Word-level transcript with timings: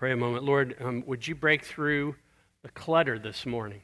pray 0.00 0.12
a 0.12 0.16
moment. 0.16 0.44
Lord, 0.44 0.76
um, 0.80 1.04
would 1.06 1.28
you 1.28 1.34
break 1.34 1.62
through 1.62 2.14
the 2.62 2.70
clutter 2.70 3.18
this 3.18 3.44
morning? 3.44 3.82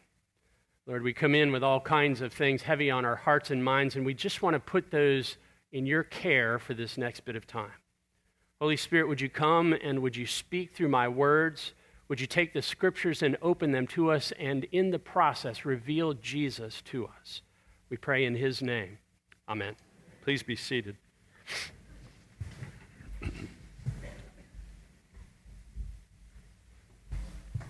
Lord, 0.86 1.02
we 1.02 1.12
come 1.12 1.34
in 1.34 1.52
with 1.52 1.62
all 1.62 1.78
kinds 1.78 2.22
of 2.22 2.32
things 2.32 2.62
heavy 2.62 2.90
on 2.90 3.04
our 3.04 3.16
hearts 3.16 3.50
and 3.50 3.62
minds, 3.62 3.96
and 3.96 4.06
we 4.06 4.14
just 4.14 4.40
want 4.40 4.54
to 4.54 4.60
put 4.60 4.90
those 4.90 5.36
in 5.72 5.84
your 5.84 6.02
care 6.02 6.58
for 6.58 6.72
this 6.72 6.96
next 6.96 7.26
bit 7.26 7.36
of 7.36 7.46
time. 7.46 7.74
Holy 8.62 8.78
Spirit, 8.78 9.08
would 9.08 9.20
you 9.20 9.28
come 9.28 9.74
and 9.74 10.00
would 10.00 10.16
you 10.16 10.26
speak 10.26 10.74
through 10.74 10.88
my 10.88 11.06
words? 11.06 11.74
Would 12.08 12.18
you 12.18 12.26
take 12.26 12.54
the 12.54 12.62
scriptures 12.62 13.22
and 13.22 13.36
open 13.42 13.72
them 13.72 13.86
to 13.88 14.10
us, 14.10 14.32
and 14.38 14.64
in 14.72 14.92
the 14.92 14.98
process, 14.98 15.66
reveal 15.66 16.14
Jesus 16.14 16.80
to 16.86 17.10
us? 17.20 17.42
We 17.90 17.98
pray 17.98 18.24
in 18.24 18.36
his 18.36 18.62
name. 18.62 18.96
Amen. 19.50 19.76
Please 20.22 20.42
be 20.42 20.56
seated. 20.56 20.96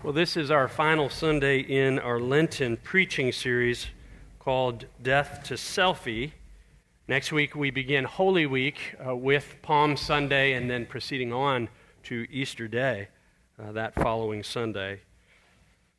Well, 0.03 0.13
this 0.13 0.37
is 0.37 0.51
our 0.51 0.67
final 0.67 1.09
Sunday 1.09 1.59
in 1.59 1.97
our 1.97 2.19
Lenten 2.19 2.77
preaching 2.77 3.31
series 3.31 3.87
called 4.37 4.85
Death 5.01 5.41
to 5.45 5.55
Selfie. 5.55 6.33
Next 7.07 7.31
week, 7.31 7.55
we 7.55 7.71
begin 7.71 8.03
Holy 8.03 8.45
Week 8.45 8.77
uh, 9.05 9.15
with 9.15 9.55
Palm 9.63 9.97
Sunday 9.97 10.53
and 10.53 10.69
then 10.69 10.85
proceeding 10.85 11.33
on 11.33 11.67
to 12.03 12.27
Easter 12.29 12.67
Day 12.67 13.07
uh, 13.59 13.71
that 13.71 13.95
following 13.95 14.43
Sunday. 14.43 15.01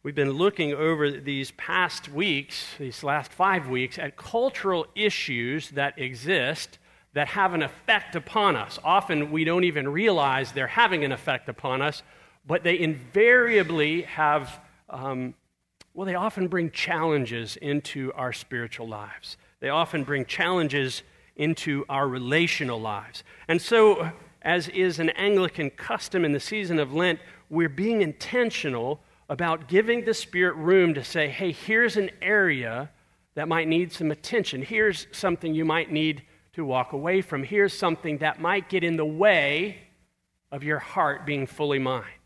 We've 0.04 0.14
been 0.14 0.30
looking 0.30 0.72
over 0.72 1.10
these 1.10 1.50
past 1.50 2.08
weeks, 2.08 2.76
these 2.78 3.02
last 3.02 3.32
five 3.32 3.68
weeks, 3.68 3.98
at 3.98 4.16
cultural 4.16 4.86
issues 4.94 5.70
that 5.70 5.98
exist 5.98 6.78
that 7.14 7.26
have 7.28 7.52
an 7.52 7.62
effect 7.62 8.14
upon 8.14 8.54
us. 8.54 8.78
Often 8.84 9.32
we 9.32 9.42
don't 9.42 9.64
even 9.64 9.88
realize 9.88 10.52
they're 10.52 10.68
having 10.68 11.04
an 11.04 11.10
effect 11.10 11.48
upon 11.48 11.82
us 11.82 12.04
but 12.48 12.64
they 12.64 12.78
invariably 12.80 14.02
have, 14.02 14.58
um, 14.88 15.34
well, 15.92 16.06
they 16.06 16.14
often 16.14 16.48
bring 16.48 16.70
challenges 16.70 17.56
into 17.58 18.10
our 18.14 18.32
spiritual 18.32 18.88
lives. 18.88 19.36
They 19.60 19.68
often 19.68 20.02
bring 20.02 20.24
challenges 20.24 21.02
into 21.36 21.84
our 21.90 22.08
relational 22.08 22.80
lives. 22.80 23.22
And 23.48 23.60
so, 23.60 24.10
as 24.40 24.68
is 24.68 24.98
an 24.98 25.10
Anglican 25.10 25.68
custom 25.70 26.24
in 26.24 26.32
the 26.32 26.40
season 26.40 26.78
of 26.78 26.94
Lent, 26.94 27.20
we're 27.50 27.68
being 27.68 28.00
intentional 28.00 29.00
about 29.28 29.68
giving 29.68 30.06
the 30.06 30.14
Spirit 30.14 30.56
room 30.56 30.94
to 30.94 31.04
say, 31.04 31.28
hey, 31.28 31.52
here's 31.52 31.98
an 31.98 32.10
area 32.22 32.90
that 33.34 33.46
might 33.46 33.68
need 33.68 33.92
some 33.92 34.10
attention. 34.10 34.62
Here's 34.62 35.06
something 35.12 35.54
you 35.54 35.66
might 35.66 35.92
need 35.92 36.22
to 36.54 36.64
walk 36.64 36.94
away 36.94 37.20
from. 37.20 37.44
Here's 37.44 37.76
something 37.76 38.18
that 38.18 38.40
might 38.40 38.70
get 38.70 38.82
in 38.82 38.96
the 38.96 39.04
way 39.04 39.78
of 40.50 40.64
your 40.64 40.78
heart 40.78 41.26
being 41.26 41.46
fully 41.46 41.78
mine. 41.78 42.17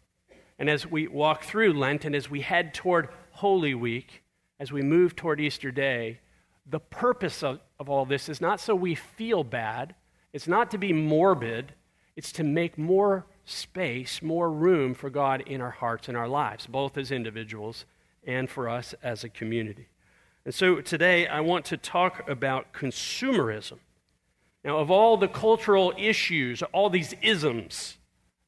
And 0.62 0.70
as 0.70 0.86
we 0.86 1.08
walk 1.08 1.42
through 1.42 1.72
Lent 1.72 2.04
and 2.04 2.14
as 2.14 2.30
we 2.30 2.40
head 2.40 2.72
toward 2.72 3.08
Holy 3.32 3.74
Week, 3.74 4.22
as 4.60 4.70
we 4.70 4.80
move 4.80 5.16
toward 5.16 5.40
Easter 5.40 5.72
Day, 5.72 6.20
the 6.64 6.78
purpose 6.78 7.42
of, 7.42 7.58
of 7.80 7.88
all 7.88 8.06
this 8.06 8.28
is 8.28 8.40
not 8.40 8.60
so 8.60 8.72
we 8.72 8.94
feel 8.94 9.42
bad, 9.42 9.96
it's 10.32 10.46
not 10.46 10.70
to 10.70 10.78
be 10.78 10.92
morbid, 10.92 11.74
it's 12.14 12.30
to 12.30 12.44
make 12.44 12.78
more 12.78 13.26
space, 13.44 14.22
more 14.22 14.52
room 14.52 14.94
for 14.94 15.10
God 15.10 15.40
in 15.48 15.60
our 15.60 15.72
hearts 15.72 16.06
and 16.06 16.16
our 16.16 16.28
lives, 16.28 16.68
both 16.68 16.96
as 16.96 17.10
individuals 17.10 17.84
and 18.24 18.48
for 18.48 18.68
us 18.68 18.94
as 19.02 19.24
a 19.24 19.28
community. 19.28 19.88
And 20.44 20.54
so 20.54 20.80
today 20.80 21.26
I 21.26 21.40
want 21.40 21.64
to 21.64 21.76
talk 21.76 22.28
about 22.28 22.72
consumerism. 22.72 23.80
Now, 24.64 24.78
of 24.78 24.92
all 24.92 25.16
the 25.16 25.26
cultural 25.26 25.92
issues, 25.98 26.62
all 26.72 26.88
these 26.88 27.14
isms 27.20 27.96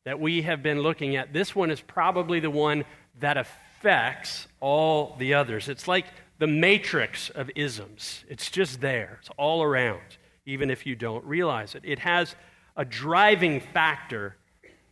that 0.04 0.20
we 0.20 0.42
have 0.42 0.62
been 0.62 0.80
looking 0.80 1.16
at, 1.16 1.32
this 1.32 1.54
one 1.54 1.70
is 1.70 1.80
probably 1.80 2.40
the 2.40 2.50
one 2.50 2.84
that 3.20 3.36
affects 3.36 4.46
all 4.60 5.16
the 5.18 5.34
others. 5.34 5.68
It's 5.68 5.88
like 5.88 6.06
the 6.38 6.46
matrix 6.46 7.30
of 7.30 7.50
isms, 7.54 8.24
it's 8.28 8.50
just 8.50 8.80
there, 8.80 9.18
it's 9.20 9.30
all 9.36 9.62
around, 9.62 10.02
even 10.46 10.70
if 10.70 10.84
you 10.84 10.96
don't 10.96 11.24
realize 11.24 11.74
it. 11.74 11.82
It 11.84 12.00
has 12.00 12.34
a 12.76 12.84
driving 12.84 13.60
factor 13.60 14.36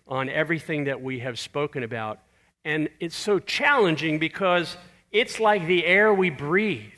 on 0.06 0.28
everything 0.28 0.84
that 0.84 1.00
we 1.00 1.18
have 1.20 1.38
spoken 1.38 1.82
about. 1.82 2.20
And 2.64 2.88
it's 3.00 3.16
so 3.16 3.38
challenging 3.38 4.18
because 4.18 4.76
it's 5.10 5.40
like 5.40 5.66
the 5.66 5.84
air 5.84 6.14
we 6.14 6.30
breathe. 6.30 6.92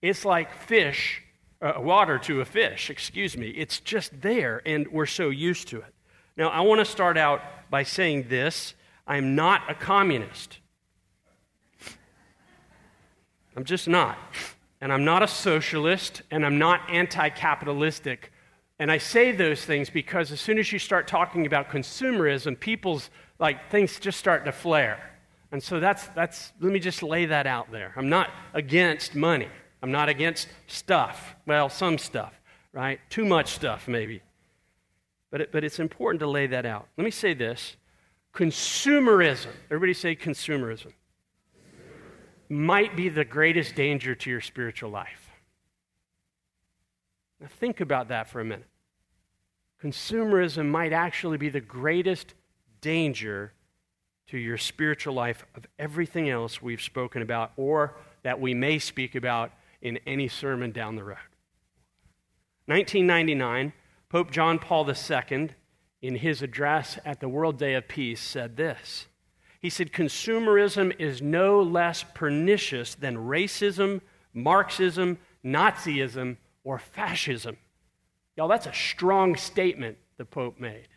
It's 0.00 0.24
like 0.24 0.54
fish, 0.54 1.22
uh, 1.60 1.74
water 1.78 2.18
to 2.20 2.40
a 2.40 2.44
fish, 2.44 2.88
excuse 2.88 3.36
me. 3.36 3.48
It's 3.50 3.80
just 3.80 4.20
there, 4.20 4.62
and 4.64 4.88
we're 4.88 5.06
so 5.06 5.30
used 5.30 5.68
to 5.68 5.78
it. 5.78 5.91
Now, 6.36 6.48
I 6.48 6.60
want 6.60 6.78
to 6.80 6.84
start 6.84 7.18
out 7.18 7.42
by 7.70 7.82
saying 7.82 8.26
this 8.28 8.74
I'm 9.06 9.34
not 9.34 9.70
a 9.70 9.74
communist. 9.74 10.58
I'm 13.56 13.64
just 13.64 13.88
not. 13.88 14.18
And 14.80 14.92
I'm 14.92 15.04
not 15.04 15.22
a 15.22 15.28
socialist, 15.28 16.22
and 16.30 16.44
I'm 16.44 16.58
not 16.58 16.80
anti 16.90 17.28
capitalistic. 17.28 18.32
And 18.78 18.90
I 18.90 18.98
say 18.98 19.30
those 19.30 19.64
things 19.64 19.90
because 19.90 20.32
as 20.32 20.40
soon 20.40 20.58
as 20.58 20.72
you 20.72 20.78
start 20.78 21.06
talking 21.06 21.46
about 21.46 21.68
consumerism, 21.68 22.58
people's 22.58 23.10
like 23.38 23.70
things 23.70 24.00
just 24.00 24.18
start 24.18 24.44
to 24.46 24.52
flare. 24.52 25.10
And 25.52 25.62
so 25.62 25.78
that's, 25.78 26.08
that's 26.08 26.52
let 26.60 26.72
me 26.72 26.80
just 26.80 27.02
lay 27.02 27.26
that 27.26 27.46
out 27.46 27.70
there. 27.70 27.92
I'm 27.96 28.08
not 28.08 28.30
against 28.54 29.14
money. 29.14 29.48
I'm 29.82 29.92
not 29.92 30.08
against 30.08 30.48
stuff. 30.66 31.36
Well, 31.46 31.68
some 31.68 31.98
stuff, 31.98 32.32
right? 32.72 32.98
Too 33.10 33.24
much 33.24 33.52
stuff, 33.52 33.86
maybe. 33.86 34.22
But, 35.32 35.40
it, 35.40 35.50
but 35.50 35.64
it's 35.64 35.80
important 35.80 36.20
to 36.20 36.28
lay 36.28 36.46
that 36.46 36.64
out. 36.64 36.86
Let 36.96 37.04
me 37.04 37.10
say 37.10 37.34
this 37.34 37.76
consumerism, 38.32 39.48
everybody 39.70 39.94
say 39.94 40.14
consumerism, 40.14 40.92
might 42.48 42.94
be 42.94 43.08
the 43.08 43.24
greatest 43.24 43.74
danger 43.74 44.14
to 44.14 44.30
your 44.30 44.42
spiritual 44.42 44.90
life. 44.90 45.30
Now, 47.40 47.48
think 47.48 47.80
about 47.80 48.08
that 48.08 48.28
for 48.28 48.40
a 48.40 48.44
minute. 48.44 48.68
Consumerism 49.82 50.66
might 50.68 50.92
actually 50.92 51.38
be 51.38 51.48
the 51.48 51.60
greatest 51.60 52.34
danger 52.82 53.52
to 54.28 54.38
your 54.38 54.58
spiritual 54.58 55.14
life 55.14 55.44
of 55.56 55.66
everything 55.78 56.28
else 56.28 56.60
we've 56.60 56.80
spoken 56.80 57.22
about 57.22 57.52
or 57.56 57.94
that 58.22 58.38
we 58.38 58.54
may 58.54 58.78
speak 58.78 59.14
about 59.14 59.50
in 59.80 59.98
any 60.06 60.28
sermon 60.28 60.72
down 60.72 60.94
the 60.94 61.02
road. 61.02 61.16
1999, 62.66 63.72
Pope 64.12 64.30
John 64.30 64.58
Paul 64.58 64.86
II, 64.86 65.48
in 66.02 66.16
his 66.16 66.42
address 66.42 66.98
at 67.02 67.20
the 67.20 67.30
World 67.30 67.56
Day 67.58 67.72
of 67.72 67.88
Peace, 67.88 68.20
said 68.20 68.58
this. 68.58 69.06
He 69.58 69.70
said, 69.70 69.90
Consumerism 69.90 70.94
is 71.00 71.22
no 71.22 71.62
less 71.62 72.04
pernicious 72.12 72.94
than 72.94 73.16
racism, 73.16 74.02
Marxism, 74.34 75.16
Nazism, 75.42 76.36
or 76.62 76.78
fascism. 76.78 77.56
Y'all, 78.36 78.48
that's 78.48 78.66
a 78.66 78.74
strong 78.74 79.34
statement 79.34 79.96
the 80.18 80.26
Pope 80.26 80.60
made. 80.60 80.88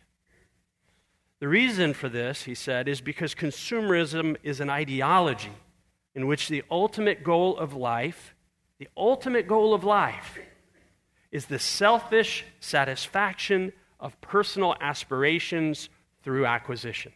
The 1.40 1.48
reason 1.48 1.94
for 1.94 2.10
this, 2.10 2.42
he 2.42 2.54
said, 2.54 2.86
is 2.86 3.00
because 3.00 3.34
consumerism 3.34 4.36
is 4.42 4.60
an 4.60 4.68
ideology 4.68 5.54
in 6.14 6.26
which 6.26 6.50
the 6.50 6.64
ultimate 6.70 7.24
goal 7.24 7.56
of 7.56 7.72
life, 7.72 8.34
the 8.78 8.88
ultimate 8.94 9.48
goal 9.48 9.72
of 9.72 9.84
life, 9.84 10.38
is 11.30 11.46
the 11.46 11.58
selfish 11.58 12.44
satisfaction 12.60 13.72
of 14.00 14.20
personal 14.20 14.74
aspirations 14.80 15.88
through 16.22 16.46
acquisition. 16.46 17.12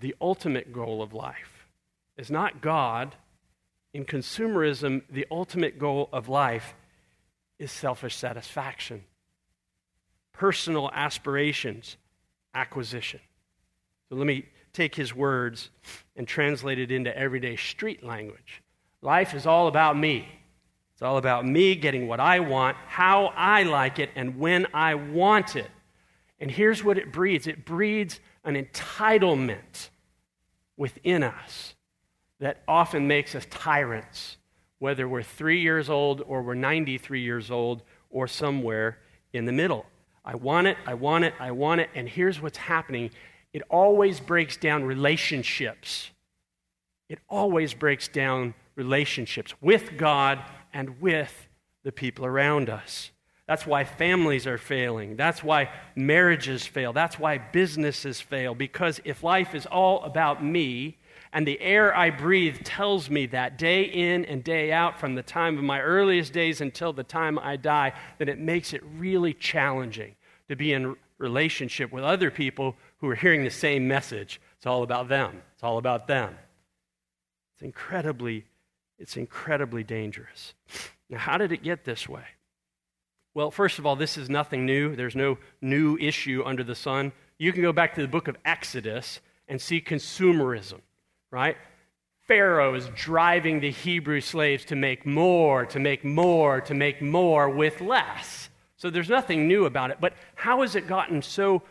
The 0.00 0.14
ultimate 0.20 0.72
goal 0.72 1.02
of 1.02 1.12
life 1.12 1.66
is 2.16 2.30
not 2.30 2.60
God. 2.60 3.14
In 3.92 4.04
consumerism, 4.04 5.02
the 5.10 5.26
ultimate 5.30 5.78
goal 5.78 6.08
of 6.12 6.28
life 6.28 6.74
is 7.58 7.70
selfish 7.70 8.16
satisfaction, 8.16 9.04
personal 10.32 10.90
aspirations, 10.94 11.96
acquisition. 12.54 13.20
So 14.08 14.16
let 14.16 14.26
me 14.26 14.46
take 14.72 14.94
his 14.94 15.14
words 15.14 15.70
and 16.16 16.26
translate 16.26 16.78
it 16.78 16.90
into 16.90 17.16
everyday 17.16 17.56
street 17.56 18.04
language. 18.04 18.62
Life 19.02 19.34
is 19.34 19.46
all 19.46 19.66
about 19.66 19.96
me. 19.96 20.28
It's 21.00 21.06
all 21.06 21.16
about 21.16 21.46
me 21.46 21.76
getting 21.76 22.08
what 22.08 22.20
I 22.20 22.40
want, 22.40 22.76
how 22.86 23.32
I 23.34 23.62
like 23.62 23.98
it, 23.98 24.10
and 24.16 24.38
when 24.38 24.66
I 24.74 24.96
want 24.96 25.56
it. 25.56 25.70
And 26.38 26.50
here's 26.50 26.84
what 26.84 26.98
it 26.98 27.10
breeds 27.10 27.46
it 27.46 27.64
breeds 27.64 28.20
an 28.44 28.54
entitlement 28.54 29.88
within 30.76 31.22
us 31.22 31.74
that 32.38 32.62
often 32.68 33.08
makes 33.08 33.34
us 33.34 33.46
tyrants, 33.48 34.36
whether 34.78 35.08
we're 35.08 35.22
three 35.22 35.62
years 35.62 35.88
old 35.88 36.20
or 36.26 36.42
we're 36.42 36.52
93 36.52 37.22
years 37.22 37.50
old 37.50 37.80
or 38.10 38.28
somewhere 38.28 38.98
in 39.32 39.46
the 39.46 39.52
middle. 39.52 39.86
I 40.22 40.34
want 40.34 40.66
it, 40.66 40.76
I 40.84 40.92
want 40.92 41.24
it, 41.24 41.32
I 41.40 41.52
want 41.52 41.80
it. 41.80 41.88
And 41.94 42.10
here's 42.10 42.42
what's 42.42 42.58
happening 42.58 43.08
it 43.54 43.62
always 43.70 44.20
breaks 44.20 44.58
down 44.58 44.84
relationships. 44.84 46.10
It 47.08 47.20
always 47.26 47.72
breaks 47.72 48.06
down 48.06 48.52
relationships 48.76 49.54
with 49.62 49.96
God 49.96 50.44
and 50.72 51.00
with 51.00 51.48
the 51.82 51.92
people 51.92 52.26
around 52.26 52.68
us. 52.68 53.10
That's 53.46 53.66
why 53.66 53.84
families 53.84 54.46
are 54.46 54.58
failing. 54.58 55.16
That's 55.16 55.42
why 55.42 55.70
marriages 55.96 56.64
fail. 56.64 56.92
That's 56.92 57.18
why 57.18 57.38
businesses 57.38 58.20
fail. 58.20 58.54
Because 58.54 59.00
if 59.04 59.24
life 59.24 59.54
is 59.54 59.66
all 59.66 60.04
about 60.04 60.44
me, 60.44 60.98
and 61.32 61.46
the 61.46 61.60
air 61.60 61.96
I 61.96 62.10
breathe 62.10 62.62
tells 62.64 63.08
me 63.08 63.26
that 63.26 63.58
day 63.58 63.82
in 63.82 64.24
and 64.24 64.42
day 64.42 64.72
out, 64.72 64.98
from 64.98 65.14
the 65.14 65.22
time 65.22 65.58
of 65.58 65.64
my 65.64 65.80
earliest 65.80 66.32
days 66.32 66.60
until 66.60 66.92
the 66.92 67.04
time 67.04 67.38
I 67.38 67.56
die, 67.56 67.92
then 68.18 68.28
it 68.28 68.38
makes 68.38 68.72
it 68.72 68.82
really 68.96 69.32
challenging 69.34 70.14
to 70.48 70.56
be 70.56 70.72
in 70.72 70.96
relationship 71.18 71.92
with 71.92 72.02
other 72.02 72.30
people 72.30 72.76
who 72.98 73.08
are 73.08 73.14
hearing 73.14 73.44
the 73.44 73.50
same 73.50 73.86
message. 73.86 74.40
It's 74.56 74.66
all 74.66 74.82
about 74.82 75.08
them. 75.08 75.42
It's 75.54 75.62
all 75.62 75.78
about 75.78 76.08
them. 76.08 76.36
It's 77.54 77.62
incredibly, 77.62 78.44
it's 79.00 79.16
incredibly 79.16 79.82
dangerous. 79.82 80.54
Now, 81.08 81.18
how 81.18 81.38
did 81.38 81.50
it 81.50 81.64
get 81.64 81.84
this 81.84 82.08
way? 82.08 82.22
Well, 83.34 83.50
first 83.50 83.80
of 83.80 83.86
all, 83.86 83.96
this 83.96 84.16
is 84.16 84.30
nothing 84.30 84.64
new. 84.64 84.94
There's 84.94 85.16
no 85.16 85.38
new 85.60 85.96
issue 85.98 86.44
under 86.46 86.62
the 86.62 86.76
sun. 86.76 87.10
You 87.38 87.52
can 87.52 87.62
go 87.62 87.72
back 87.72 87.96
to 87.96 88.02
the 88.02 88.06
book 88.06 88.28
of 88.28 88.36
Exodus 88.44 89.20
and 89.48 89.60
see 89.60 89.80
consumerism 89.80 90.80
right? 91.30 91.56
Pharaoh 92.26 92.74
is 92.74 92.88
driving 92.94 93.60
the 93.60 93.70
Hebrew 93.70 94.20
slaves 94.20 94.64
to 94.66 94.76
make 94.76 95.04
more, 95.06 95.66
to 95.66 95.78
make 95.78 96.04
more, 96.04 96.60
to 96.62 96.74
make 96.74 97.02
more 97.02 97.48
with 97.48 97.80
less. 97.80 98.50
So 98.76 98.90
there's 98.90 99.08
nothing 99.08 99.48
new 99.48 99.64
about 99.64 99.90
it. 99.90 99.98
But 100.00 100.14
how 100.34 100.62
has 100.62 100.76
it 100.76 100.86
gotten 100.86 101.22
so 101.22 101.62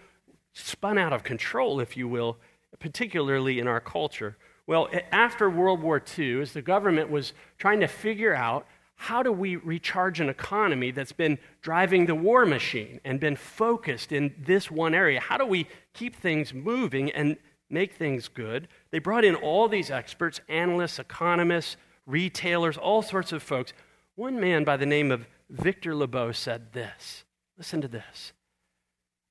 spun 0.53 0.97
out 0.97 1.13
of 1.13 1.23
control, 1.23 1.79
if 1.79 1.95
you 1.95 2.07
will, 2.07 2.37
particularly 2.79 3.59
in 3.59 3.67
our 3.67 3.79
culture? 3.79 4.37
Well, 4.69 4.87
after 5.11 5.49
World 5.49 5.81
War 5.81 5.99
II, 6.19 6.41
as 6.41 6.53
the 6.53 6.61
government 6.61 7.09
was 7.09 7.33
trying 7.57 7.79
to 7.79 7.87
figure 7.87 8.35
out 8.35 8.67
how 8.93 9.23
do 9.23 9.31
we 9.31 9.55
recharge 9.55 10.19
an 10.19 10.29
economy 10.29 10.91
that's 10.91 11.11
been 11.11 11.39
driving 11.63 12.05
the 12.05 12.13
war 12.13 12.45
machine 12.45 12.99
and 13.03 13.19
been 13.19 13.35
focused 13.35 14.11
in 14.11 14.31
this 14.37 14.69
one 14.69 14.93
area? 14.93 15.21
How 15.21 15.37
do 15.37 15.45
we 15.47 15.65
keep 15.95 16.15
things 16.15 16.53
moving 16.53 17.09
and 17.13 17.35
make 17.69 17.93
things 17.93 18.27
good. 18.27 18.67
They 18.91 18.99
brought 18.99 19.25
in 19.25 19.33
all 19.33 19.67
these 19.67 19.89
experts, 19.89 20.39
analysts, 20.47 20.99
economists, 20.99 21.77
retailers, 22.05 22.77
all 22.77 23.01
sorts 23.01 23.31
of 23.31 23.41
folks. 23.41 23.73
One 24.15 24.39
man 24.39 24.65
by 24.65 24.77
the 24.77 24.85
name 24.85 25.11
of 25.11 25.27
Victor 25.49 25.93
Lebow 25.93 26.35
said 26.35 26.73
this 26.73 27.23
listen 27.57 27.81
to 27.81 27.87
this. 27.87 28.33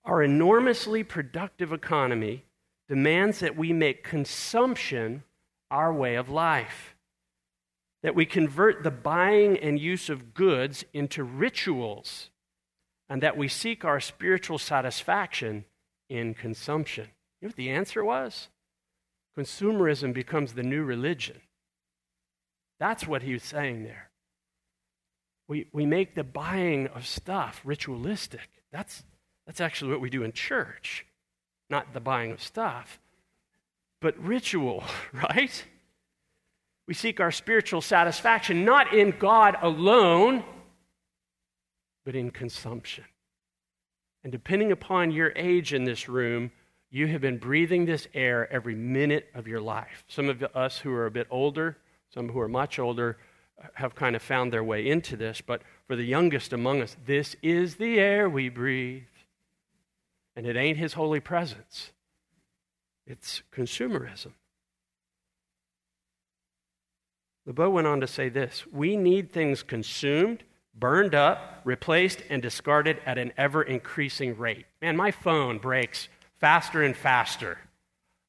Our 0.05 0.20
enormously 0.20 1.05
productive 1.05 1.73
economy 1.73 2.44
demands 2.88 3.38
that 3.41 3.56
we 3.56 3.73
make 3.73 4.02
consumption 4.02 5.23
our 5.70 5.93
way 5.93 6.15
of 6.15 6.29
life, 6.29 6.97
that 8.03 8.15
we 8.15 8.25
convert 8.25 8.82
the 8.82 8.91
buying 8.91 9.56
and 9.59 9.79
use 9.79 10.09
of 10.09 10.35
goods 10.35 10.85
into 10.93 11.25
rituals, 11.25 12.31
and 13.09 13.23
that 13.23 13.37
we 13.37 13.49
seek 13.49 13.85
our 13.85 14.00
spiritual 14.00 14.59
satisfaction 14.59 15.65
in 16.09 16.35
consumption. 16.35 17.09
You 17.41 17.47
know 17.47 17.49
what 17.49 17.56
the 17.56 17.70
answer 17.70 18.05
was? 18.05 18.49
Consumerism 19.37 20.12
becomes 20.12 20.53
the 20.53 20.62
new 20.62 20.82
religion. 20.82 21.41
That's 22.81 23.06
what 23.06 23.23
he 23.23 23.32
was 23.32 23.43
saying 23.43 23.85
there. 23.85 24.11
We, 25.49 25.67
we 25.73 25.87
make 25.87 26.15
the 26.15 26.25
buying 26.25 26.88
of 26.88 27.06
stuff 27.06 27.61
ritualistic. 27.65 28.49
That's, 28.70 29.03
that's 29.47 29.61
actually 29.61 29.93
what 29.93 30.00
we 30.00 30.11
do 30.11 30.23
in 30.23 30.32
church, 30.32 31.06
not 31.70 31.94
the 31.94 32.00
buying 32.00 32.32
of 32.32 32.43
stuff, 32.43 33.00
but 34.00 34.18
ritual, 34.18 34.84
right? 35.12 35.64
We 36.86 36.94
seek 36.94 37.20
our 37.20 37.30
spiritual 37.30 37.80
satisfaction 37.80 38.64
not 38.64 38.94
in 38.94 39.14
God 39.18 39.56
alone, 39.60 40.44
but 42.04 42.14
in 42.14 42.30
consumption. 42.30 43.04
And 44.24 44.32
depending 44.32 44.72
upon 44.72 45.10
your 45.10 45.32
age 45.36 45.74
in 45.74 45.84
this 45.84 46.08
room, 46.08 46.50
you 46.90 47.06
have 47.08 47.20
been 47.20 47.38
breathing 47.38 47.84
this 47.84 48.08
air 48.14 48.50
every 48.52 48.74
minute 48.74 49.26
of 49.34 49.46
your 49.46 49.60
life. 49.60 50.04
Some 50.08 50.28
of 50.28 50.42
us 50.54 50.78
who 50.78 50.92
are 50.92 51.06
a 51.06 51.10
bit 51.10 51.26
older, 51.30 51.76
some 52.08 52.30
who 52.30 52.40
are 52.40 52.48
much 52.48 52.78
older, 52.78 53.18
have 53.74 53.94
kind 53.94 54.16
of 54.16 54.22
found 54.22 54.52
their 54.52 54.64
way 54.64 54.88
into 54.88 55.16
this. 55.16 55.40
But 55.40 55.62
for 55.86 55.96
the 55.96 56.04
youngest 56.04 56.52
among 56.52 56.80
us, 56.80 56.96
this 57.04 57.36
is 57.42 57.76
the 57.76 57.98
air 57.98 58.28
we 58.28 58.48
breathe. 58.48 59.02
And 60.34 60.46
it 60.46 60.56
ain't 60.56 60.78
his 60.78 60.94
holy 60.94 61.20
presence, 61.20 61.90
it's 63.08 63.43
consumerism. 63.50 64.32
Lebow 67.49 67.72
went 67.72 67.87
on 67.87 68.00
to 68.00 68.06
say 68.06 68.28
this 68.28 68.64
We 68.70 68.96
need 68.96 69.32
things 69.32 69.62
consumed, 69.62 70.44
burned 70.75 71.14
up, 71.14 71.62
replaced, 71.64 72.22
and 72.28 72.43
discarded 72.43 72.99
at 73.06 73.19
an 73.19 73.32
ever 73.37 73.62
increasing 73.62 74.37
rate. 74.37 74.66
Man, 74.82 74.96
my 74.96 75.10
phone 75.10 75.58
breaks 75.58 76.08
faster 76.38 76.82
and 76.82 76.94
faster. 76.94 77.58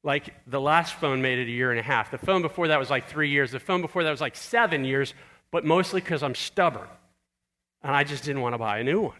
Like 0.02 0.34
the 0.48 0.62
last 0.62 0.94
phone 0.96 1.22
made 1.22 1.40
it 1.40 1.48
a 1.48 1.52
year 1.52 1.72
and 1.72 1.80
a 1.80 1.84
half. 1.84 2.10
The 2.10 2.18
phone 2.18 2.42
before 2.42 2.70
that 2.70 2.80
was 2.80 2.90
like 2.90 3.10
three 3.10 3.30
years. 3.30 3.52
The 3.52 3.60
phone 3.60 3.82
before 3.82 4.06
that 4.06 4.12
was 4.12 4.22
like 4.22 4.38
seven 4.38 4.86
years, 4.86 5.14
but 5.52 5.66
mostly 5.66 6.00
because 6.00 6.24
I'm 6.24 6.36
stubborn. 6.36 6.88
And 7.84 7.94
I 7.94 8.06
just 8.06 8.24
didn't 8.24 8.42
want 8.42 8.54
to 8.54 8.58
buy 8.58 8.80
a 8.80 8.84
new 8.84 9.02
one. 9.02 9.18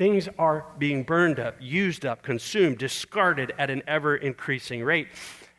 Things 0.00 0.30
are 0.38 0.64
being 0.78 1.02
burned 1.02 1.38
up, 1.38 1.56
used 1.60 2.06
up, 2.06 2.22
consumed, 2.22 2.78
discarded 2.78 3.52
at 3.58 3.68
an 3.68 3.82
ever 3.86 4.16
increasing 4.16 4.82
rate. 4.82 5.08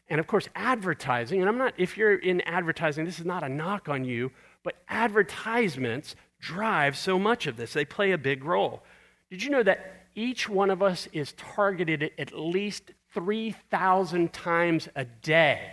And 0.09 0.19
of 0.19 0.25
course, 0.25 0.49
advertising, 0.55 1.41
and 1.41 1.47
I'm 1.47 1.59
not, 1.59 1.75
if 1.77 1.95
you're 1.95 2.15
in 2.15 2.41
advertising, 2.41 3.05
this 3.05 3.19
is 3.19 3.25
not 3.25 3.43
a 3.43 3.49
knock 3.49 3.87
on 3.87 4.03
you, 4.03 4.31
but 4.63 4.77
advertisements 4.89 6.15
drive 6.39 6.97
so 6.97 7.19
much 7.19 7.45
of 7.45 7.55
this. 7.55 7.73
They 7.73 7.85
play 7.85 8.13
a 8.13 8.17
big 8.17 8.43
role. 8.43 8.81
Did 9.29 9.43
you 9.43 9.51
know 9.51 9.61
that 9.61 10.07
each 10.15 10.49
one 10.49 10.71
of 10.71 10.81
us 10.81 11.07
is 11.13 11.33
targeted 11.33 12.09
at 12.17 12.33
least 12.35 12.93
3,000 13.13 14.33
times 14.33 14.89
a 14.95 15.05
day. 15.05 15.69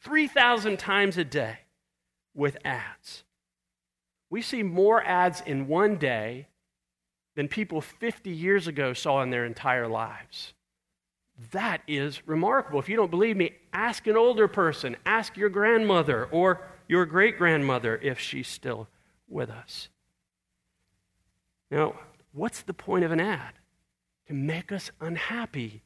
3,000 0.00 0.78
times 0.78 1.18
a 1.18 1.24
day 1.24 1.58
with 2.32 2.56
ads. 2.64 3.24
We 4.30 4.40
see 4.40 4.62
more 4.62 5.04
ads 5.04 5.42
in 5.44 5.68
one 5.68 5.96
day 5.96 6.46
than 7.36 7.46
people 7.46 7.80
50 7.80 8.30
years 8.30 8.66
ago 8.66 8.92
saw 8.92 9.22
in 9.22 9.30
their 9.30 9.44
entire 9.44 9.86
lives. 9.86 10.52
That 11.52 11.82
is 11.86 12.26
remarkable. 12.26 12.80
If 12.80 12.88
you 12.88 12.96
don't 12.96 13.10
believe 13.10 13.36
me, 13.36 13.52
ask 13.72 14.08
an 14.08 14.16
older 14.16 14.48
person, 14.48 14.96
ask 15.06 15.36
your 15.36 15.50
grandmother 15.50 16.24
or 16.26 16.66
your 16.88 17.06
great 17.06 17.38
grandmother 17.38 18.00
if 18.02 18.18
she's 18.18 18.48
still 18.48 18.88
with 19.28 19.50
us. 19.50 19.88
Now, 21.70 21.94
What's 22.36 22.60
the 22.60 22.74
point 22.74 23.02
of 23.02 23.12
an 23.12 23.20
ad? 23.20 23.54
To 24.28 24.34
make 24.34 24.70
us 24.70 24.90
unhappy, 25.00 25.82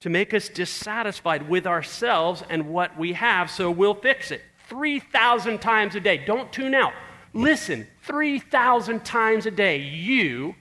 to 0.00 0.08
make 0.08 0.32
us 0.32 0.48
dissatisfied 0.48 1.46
with 1.46 1.66
ourselves 1.66 2.42
and 2.48 2.70
what 2.70 2.96
we 2.96 3.12
have, 3.12 3.50
so 3.50 3.70
we'll 3.70 3.94
fix 3.94 4.30
it. 4.30 4.40
3,000 4.68 5.60
times 5.60 5.94
a 5.94 6.00
day. 6.00 6.16
Don't 6.24 6.50
tune 6.50 6.74
out. 6.74 6.94
Listen, 7.32 7.86
3,000 8.02 9.04
times 9.04 9.46
a 9.46 9.50
day, 9.50 9.78
you 9.78 10.54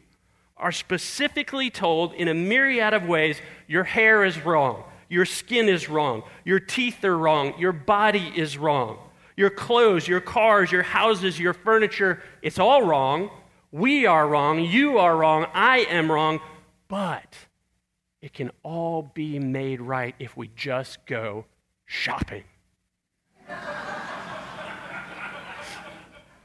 are 0.58 0.72
specifically 0.72 1.70
told 1.70 2.14
in 2.14 2.28
a 2.28 2.34
myriad 2.34 2.94
of 2.94 3.08
ways 3.08 3.40
your 3.68 3.84
hair 3.84 4.26
is 4.26 4.44
wrong, 4.44 4.84
your 5.10 5.26
skin 5.26 5.70
is 5.70 5.88
wrong, 5.88 6.24
your 6.44 6.60
teeth 6.60 7.04
are 7.04 7.18
wrong, 7.18 7.54
your 7.58 7.72
body 7.72 8.34
is 8.36 8.58
wrong, 8.58 8.98
your 9.36 9.50
clothes, 9.50 10.08
your 10.08 10.20
cars, 10.20 10.72
your 10.72 10.84
houses, 10.84 11.40
your 11.40 11.54
furniture, 11.54 12.22
it's 12.42 12.60
all 12.60 12.84
wrong. 12.84 13.30
We 13.72 14.06
are 14.06 14.28
wrong. 14.28 14.60
You 14.60 14.98
are 14.98 15.16
wrong. 15.16 15.46
I 15.54 15.80
am 15.90 16.12
wrong. 16.12 16.40
But 16.88 17.36
it 18.22 18.34
can 18.34 18.52
all 18.64 19.12
be 19.14 19.40
made 19.40 19.82
right 19.82 20.16
if 20.20 20.36
we 20.36 20.50
just 20.56 21.06
go 21.06 21.46
shopping. 21.86 22.44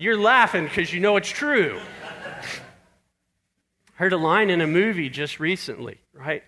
You're 0.02 0.18
laughing 0.18 0.64
because 0.64 0.92
you 0.92 0.98
know 0.98 1.16
it's 1.16 1.28
true. 1.28 1.78
I 2.02 2.42
heard 3.94 4.12
a 4.12 4.16
line 4.16 4.50
in 4.50 4.60
a 4.60 4.66
movie 4.66 5.08
just 5.08 5.38
recently, 5.38 6.00
right? 6.12 6.42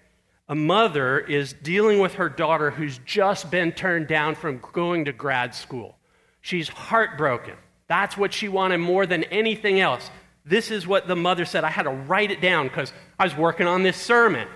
A 0.49 0.57
mother 0.57 1.21
is 1.21 1.53
dealing 1.53 2.01
with 2.01 2.15
her 2.15 2.29
daughter 2.29 2.73
who's 2.73 2.99
just 3.07 3.53
been 3.53 3.71
turned 3.71 4.09
down 4.09 4.35
from 4.35 4.61
going 4.73 5.05
to 5.05 5.13
grad 5.13 5.55
school. 5.55 5.97
She's 6.41 6.69
heartbroken. 6.69 7.55
That's 7.87 8.17
what 8.17 8.33
she 8.33 8.49
wanted 8.49 8.79
more 8.79 9.07
than 9.07 9.23
anything 9.23 9.79
else. 9.79 10.11
This 10.45 10.73
is 10.73 10.85
what 10.85 11.07
the 11.07 11.15
mother 11.15 11.45
said. 11.45 11.63
I 11.63 11.71
had 11.71 11.85
to 11.85 11.91
write 11.91 12.33
it 12.33 12.41
down 12.41 12.67
because 12.67 12.93
I 13.21 13.23
was 13.23 13.37
working 13.37 13.69
on 13.69 13.85
this 13.85 13.97
sermon. 13.97 14.49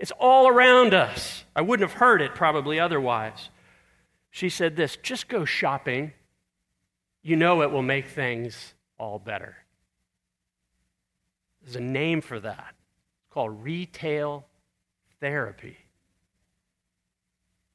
It's 0.00 0.12
all 0.18 0.48
around 0.48 0.94
us. 0.94 1.44
I 1.54 1.60
wouldn't 1.60 1.88
have 1.88 2.00
heard 2.00 2.20
it 2.20 2.34
probably 2.34 2.80
otherwise. 2.80 3.50
She 4.32 4.48
said 4.48 4.74
this 4.74 4.96
just 4.96 5.28
go 5.28 5.44
shopping. 5.44 6.12
You 7.22 7.36
know 7.36 7.62
it 7.62 7.70
will 7.70 7.82
make 7.82 8.08
things 8.08 8.74
all 8.98 9.18
better. 9.18 9.56
There's 11.62 11.76
a 11.76 11.80
name 11.80 12.20
for 12.20 12.40
that. 12.40 12.74
It's 13.20 13.32
called 13.32 13.62
retail 13.62 14.44
therapy. 15.20 15.76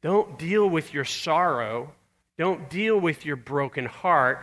Don't 0.02 0.38
deal 0.38 0.70
with 0.70 0.94
your 0.94 1.06
sorrow. 1.06 1.94
Don't 2.38 2.70
deal 2.70 3.00
with 3.00 3.26
your 3.26 3.38
broken 3.38 3.86
heart. 3.86 4.40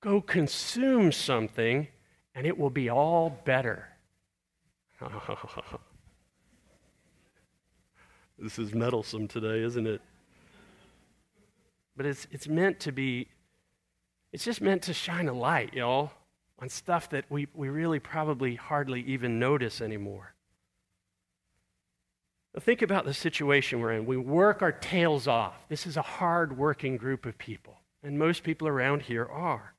Go 0.00 0.20
consume 0.20 1.10
something 1.10 1.88
and 2.34 2.46
it 2.46 2.56
will 2.56 2.70
be 2.70 2.88
all 2.88 3.30
better. 3.44 3.88
this 8.38 8.58
is 8.58 8.72
meddlesome 8.74 9.26
today, 9.26 9.62
isn't 9.62 9.86
it? 9.86 10.00
But 11.96 12.06
it's, 12.06 12.28
it's 12.30 12.46
meant 12.46 12.78
to 12.80 12.92
be, 12.92 13.26
it's 14.32 14.44
just 14.44 14.60
meant 14.60 14.82
to 14.82 14.92
shine 14.92 15.28
a 15.28 15.32
light, 15.32 15.74
y'all, 15.74 16.12
on 16.58 16.68
stuff 16.68 17.10
that 17.10 17.24
we, 17.30 17.48
we 17.54 17.68
really 17.68 17.98
probably 17.98 18.54
hardly 18.54 19.00
even 19.02 19.38
notice 19.38 19.80
anymore. 19.80 20.34
Think 22.60 22.82
about 22.82 23.04
the 23.04 23.14
situation 23.14 23.80
we're 23.80 23.92
in. 23.92 24.04
We 24.06 24.16
work 24.16 24.62
our 24.62 24.72
tails 24.72 25.28
off. 25.28 25.54
This 25.68 25.86
is 25.86 25.96
a 25.96 26.02
hard 26.02 26.58
working 26.58 26.96
group 26.96 27.24
of 27.24 27.38
people, 27.38 27.78
and 28.02 28.18
most 28.18 28.42
people 28.42 28.66
around 28.66 29.02
here 29.02 29.26
are. 29.26 29.74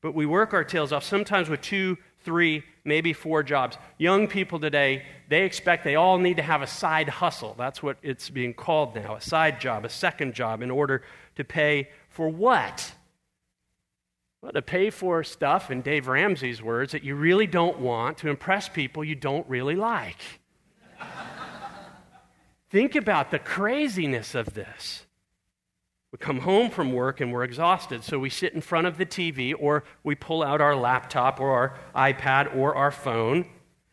But 0.00 0.14
we 0.14 0.26
work 0.26 0.52
our 0.52 0.62
tails 0.62 0.92
off, 0.92 1.04
sometimes 1.04 1.48
with 1.48 1.60
two, 1.60 1.96
three, 2.20 2.64
maybe 2.84 3.12
four 3.12 3.42
jobs. 3.42 3.78
Young 3.96 4.28
people 4.28 4.60
today, 4.60 5.04
they 5.28 5.44
expect 5.44 5.84
they 5.84 5.96
all 5.96 6.18
need 6.18 6.36
to 6.36 6.42
have 6.42 6.62
a 6.62 6.66
side 6.66 7.08
hustle. 7.08 7.54
That's 7.56 7.82
what 7.82 7.96
it's 8.02 8.30
being 8.30 8.54
called 8.54 8.94
now 8.94 9.16
a 9.16 9.20
side 9.20 9.60
job, 9.60 9.84
a 9.84 9.88
second 9.88 10.34
job, 10.34 10.60
in 10.62 10.70
order 10.70 11.02
to 11.36 11.44
pay 11.44 11.88
for 12.10 12.28
what? 12.28 12.92
Well, 14.40 14.52
to 14.52 14.62
pay 14.62 14.90
for 14.90 15.24
stuff, 15.24 15.70
in 15.70 15.82
Dave 15.82 16.06
Ramsey's 16.06 16.62
words, 16.62 16.92
that 16.92 17.02
you 17.02 17.16
really 17.16 17.46
don't 17.46 17.80
want 17.80 18.18
to 18.18 18.28
impress 18.28 18.68
people 18.68 19.02
you 19.02 19.16
don't 19.16 19.48
really 19.48 19.74
like. 19.74 20.20
Think 22.70 22.94
about 22.94 23.30
the 23.32 23.40
craziness 23.40 24.36
of 24.36 24.54
this. 24.54 25.06
We 26.12 26.18
come 26.18 26.40
home 26.40 26.70
from 26.70 26.92
work 26.92 27.20
and 27.20 27.32
we're 27.32 27.42
exhausted, 27.42 28.04
so 28.04 28.18
we 28.18 28.30
sit 28.30 28.54
in 28.54 28.60
front 28.60 28.86
of 28.86 28.96
the 28.96 29.04
TV 29.04 29.54
or 29.58 29.84
we 30.04 30.14
pull 30.14 30.42
out 30.42 30.60
our 30.60 30.76
laptop 30.76 31.40
or 31.40 31.50
our 31.50 32.12
iPad 32.12 32.56
or 32.56 32.74
our 32.76 32.92
phone, 32.92 33.44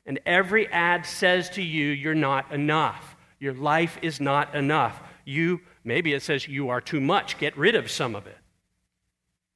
and 0.06 0.20
every 0.26 0.68
ad 0.68 1.06
says 1.06 1.50
to 1.52 1.64
you, 1.64 1.88
You're 1.88 2.14
not 2.14 2.52
enough. 2.54 3.16
Your 3.40 3.54
life 3.54 3.98
is 4.02 4.22
not 4.22 4.56
enough. 4.56 5.02
You, 5.26 5.62
maybe 5.84 6.14
it 6.14 6.22
says, 6.22 6.48
You 6.48 6.70
are 6.70 6.80
too 6.80 7.02
much. 7.02 7.38
Get 7.40 7.58
rid 7.58 7.76
of 7.76 7.90
some 7.90 8.16
of 8.16 8.28
it. 8.28 8.38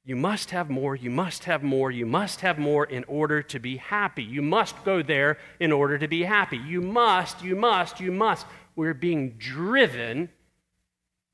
You 0.04 0.16
must 0.16 0.50
have 0.50 0.70
more, 0.70 0.96
you 0.96 1.10
must 1.10 1.44
have 1.44 1.62
more, 1.62 1.90
you 1.90 2.06
must 2.06 2.40
have 2.40 2.58
more 2.58 2.84
in 2.86 3.04
order 3.04 3.42
to 3.42 3.58
be 3.58 3.76
happy. 3.76 4.24
You 4.24 4.40
must 4.40 4.82
go 4.84 5.02
there 5.02 5.38
in 5.60 5.72
order 5.72 5.98
to 5.98 6.08
be 6.08 6.22
happy. 6.22 6.56
You 6.56 6.80
must, 6.80 7.42
you 7.42 7.54
must, 7.54 8.00
you 8.00 8.10
must. 8.10 8.46
We're 8.76 8.94
being 8.94 9.36
driven, 9.38 10.30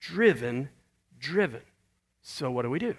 driven, 0.01 0.69
driven. 1.19 1.63
So 2.23 2.51
what 2.51 2.63
do 2.63 2.71
we 2.71 2.81
do? 2.81 2.97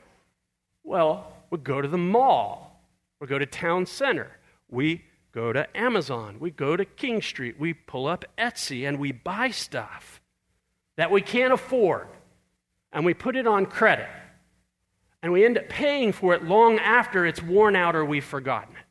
Well, 0.84 1.34
we 1.50 1.58
go 1.58 1.82
to 1.82 1.88
the 1.88 1.98
mall, 1.98 2.82
we 3.20 3.28
go 3.28 3.38
to 3.38 3.46
town 3.46 3.86
center, 3.86 4.32
we 4.70 5.04
go 5.34 5.52
to 5.52 5.68
Amazon, 5.78 6.38
we 6.40 6.50
go 6.50 6.78
to 6.78 6.86
King 6.86 7.22
Street, 7.22 7.60
we 7.60 7.74
pull 7.74 8.08
up 8.08 8.24
Etsy, 8.38 8.88
and 8.88 8.98
we 8.98 9.12
buy 9.12 9.52
stuff 9.52 10.22
that 10.96 11.12
we 11.12 11.22
can't 11.22 11.52
afford, 11.52 12.08
and 12.94 13.06
we 13.06 13.14
put 13.14 13.36
it 13.36 13.46
on 13.46 13.66
credit. 13.66 14.08
And 15.22 15.32
we 15.32 15.46
end 15.46 15.58
up 15.58 15.70
paying 15.70 16.12
for 16.12 16.34
it 16.34 16.44
long 16.44 16.80
after 16.80 17.26
it's 17.26 17.42
worn 17.42 17.76
out 17.76 17.96
or 17.96 18.06
we've 18.06 18.24
forgotten 18.24 18.76
it. 18.76 18.86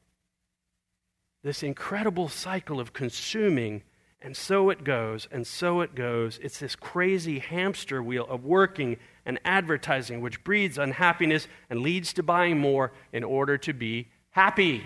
This 1.42 1.62
incredible 1.62 2.28
cycle 2.28 2.80
of 2.80 2.92
consuming 2.92 3.82
and 4.26 4.36
so 4.36 4.70
it 4.70 4.82
goes, 4.82 5.28
and 5.30 5.46
so 5.46 5.82
it 5.82 5.94
goes. 5.94 6.40
It's 6.42 6.58
this 6.58 6.74
crazy 6.74 7.38
hamster 7.38 8.02
wheel 8.02 8.26
of 8.28 8.44
working 8.44 8.96
and 9.24 9.38
advertising, 9.44 10.20
which 10.20 10.42
breeds 10.42 10.78
unhappiness 10.78 11.46
and 11.70 11.80
leads 11.80 12.12
to 12.14 12.24
buying 12.24 12.58
more 12.58 12.92
in 13.12 13.22
order 13.22 13.58
to 13.58 13.72
be 13.72 14.08
happy. 14.30 14.84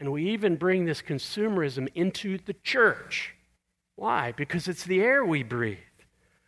And 0.00 0.12
we 0.12 0.28
even 0.30 0.56
bring 0.56 0.84
this 0.84 1.00
consumerism 1.00 1.88
into 1.94 2.36
the 2.36 2.52
church. 2.52 3.34
Why? 3.94 4.32
Because 4.32 4.68
it's 4.68 4.84
the 4.84 5.00
air 5.00 5.24
we 5.24 5.42
breathe. 5.42 5.78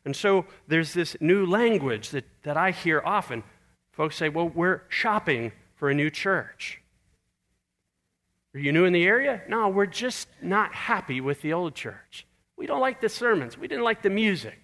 And 0.07 0.17
so 0.17 0.47
there's 0.69 0.95
this 0.95 1.17
new 1.21 1.45
language 1.45 2.11
that, 2.11 2.25
that 2.45 2.57
I 2.57 2.71
hear 2.71 3.03
often. 3.05 3.43
Folks 3.93 4.17
say, 4.17 4.29
well, 4.29 4.49
we're 4.49 4.83
shopping 4.89 5.53
for 5.75 5.91
a 5.91 5.95
new 5.95 6.11
church. 6.11 6.81
Are 8.55 8.61
you 8.61 8.73
new 8.73 8.85
in 8.85 8.93
the 8.93 9.05
area? 9.05 9.43
No, 9.49 9.69
we're 9.69 9.85
just 9.85 10.29
not 10.41 10.73
happy 10.73 11.21
with 11.21 11.43
the 11.43 11.53
old 11.53 11.75
church. 11.75 12.27
We 12.57 12.67
don't 12.67 12.81
like 12.81 13.01
the 13.01 13.09
sermons. 13.09 13.59
We 13.59 13.69
didn't 13.69 13.85
like 13.85 14.01
the 14.01 14.09
music, 14.09 14.59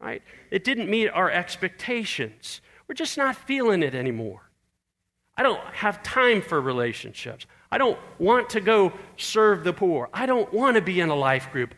right? 0.00 0.22
It 0.50 0.64
didn't 0.64 0.90
meet 0.90 1.10
our 1.10 1.30
expectations. 1.30 2.62
We're 2.88 2.94
just 2.94 3.18
not 3.18 3.36
feeling 3.36 3.82
it 3.82 3.94
anymore. 3.94 4.50
I 5.36 5.42
don't 5.42 5.60
have 5.74 6.02
time 6.02 6.40
for 6.40 6.60
relationships. 6.60 7.46
I 7.70 7.76
don't 7.76 7.98
want 8.18 8.48
to 8.50 8.60
go 8.60 8.94
serve 9.18 9.62
the 9.62 9.74
poor. 9.74 10.08
I 10.12 10.24
don't 10.24 10.50
want 10.54 10.76
to 10.76 10.80
be 10.80 11.00
in 11.00 11.10
a 11.10 11.14
life 11.14 11.52
group. 11.52 11.74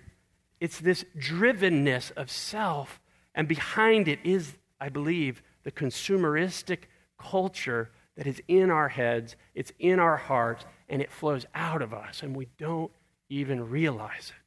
It's 0.61 0.79
this 0.79 1.05
drivenness 1.19 2.13
of 2.17 2.31
self, 2.31 3.01
and 3.39 3.47
behind 3.47 4.09
it 4.09 4.19
is, 4.25 4.55
I 4.81 4.89
believe, 4.89 5.45
the 5.63 5.71
consumeristic 5.71 6.81
culture 7.21 7.89
that 8.17 8.27
is 8.27 8.43
in 8.49 8.69
our 8.69 8.89
heads, 8.89 9.37
it's 9.55 9.73
in 9.79 10.01
our 10.01 10.17
hearts, 10.17 10.65
and 10.89 11.01
it 11.01 11.13
flows 11.13 11.47
out 11.55 11.81
of 11.81 11.95
us, 11.95 12.25
and 12.25 12.35
we 12.35 12.49
don't 12.59 12.91
even 13.29 13.71
realize 13.71 14.31
it. 14.31 14.43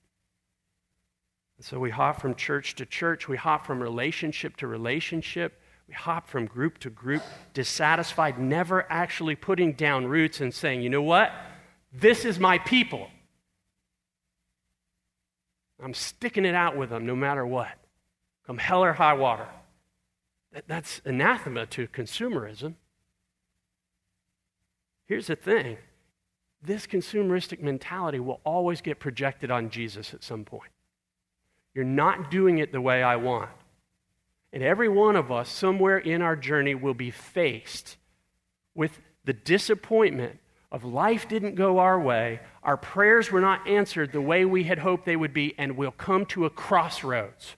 And 1.57 1.65
so 1.65 1.79
we 1.79 1.89
hop 1.89 2.19
from 2.19 2.35
church 2.35 2.75
to 2.75 2.85
church, 2.85 3.29
we 3.29 3.37
hop 3.37 3.65
from 3.65 3.81
relationship 3.81 4.57
to 4.57 4.67
relationship, 4.67 5.61
we 5.87 5.93
hop 5.93 6.27
from 6.27 6.45
group 6.45 6.77
to 6.79 6.89
group, 6.89 7.23
dissatisfied, 7.53 8.39
never 8.39 8.85
actually 8.91 9.37
putting 9.37 9.71
down 9.71 10.05
roots 10.05 10.41
and 10.41 10.53
saying, 10.53 10.81
you 10.81 10.89
know 10.89 11.01
what? 11.01 11.31
This 11.93 12.25
is 12.25 12.41
my 12.41 12.57
people. 12.57 13.07
I'm 15.81 15.93
sticking 15.93 16.43
it 16.43 16.55
out 16.55 16.75
with 16.75 16.89
them 16.89 17.05
no 17.05 17.15
matter 17.15 17.47
what. 17.47 17.77
Hell 18.57 18.83
or 18.83 18.93
high 18.93 19.13
water. 19.13 19.47
That's 20.67 21.01
anathema 21.05 21.65
to 21.67 21.87
consumerism. 21.87 22.75
Here's 25.05 25.27
the 25.27 25.35
thing 25.35 25.77
this 26.63 26.85
consumeristic 26.85 27.61
mentality 27.61 28.19
will 28.19 28.39
always 28.43 28.81
get 28.81 28.99
projected 28.99 29.49
on 29.49 29.69
Jesus 29.69 30.13
at 30.13 30.23
some 30.23 30.45
point. 30.45 30.71
You're 31.73 31.85
not 31.85 32.29
doing 32.29 32.59
it 32.59 32.71
the 32.71 32.81
way 32.81 33.01
I 33.01 33.15
want. 33.15 33.49
And 34.53 34.61
every 34.61 34.89
one 34.89 35.15
of 35.15 35.31
us, 35.31 35.49
somewhere 35.49 35.97
in 35.97 36.21
our 36.21 36.35
journey, 36.35 36.75
will 36.75 36.93
be 36.93 37.09
faced 37.09 37.97
with 38.75 38.99
the 39.23 39.33
disappointment 39.33 40.39
of 40.71 40.83
life 40.83 41.27
didn't 41.27 41.55
go 41.55 41.79
our 41.79 41.99
way, 41.99 42.39
our 42.63 42.77
prayers 42.77 43.31
were 43.31 43.41
not 43.41 43.67
answered 43.67 44.11
the 44.11 44.21
way 44.21 44.45
we 44.45 44.63
had 44.63 44.79
hoped 44.79 45.05
they 45.05 45.15
would 45.15 45.33
be, 45.33 45.53
and 45.57 45.75
we'll 45.75 45.91
come 45.91 46.25
to 46.27 46.45
a 46.45 46.49
crossroads 46.49 47.55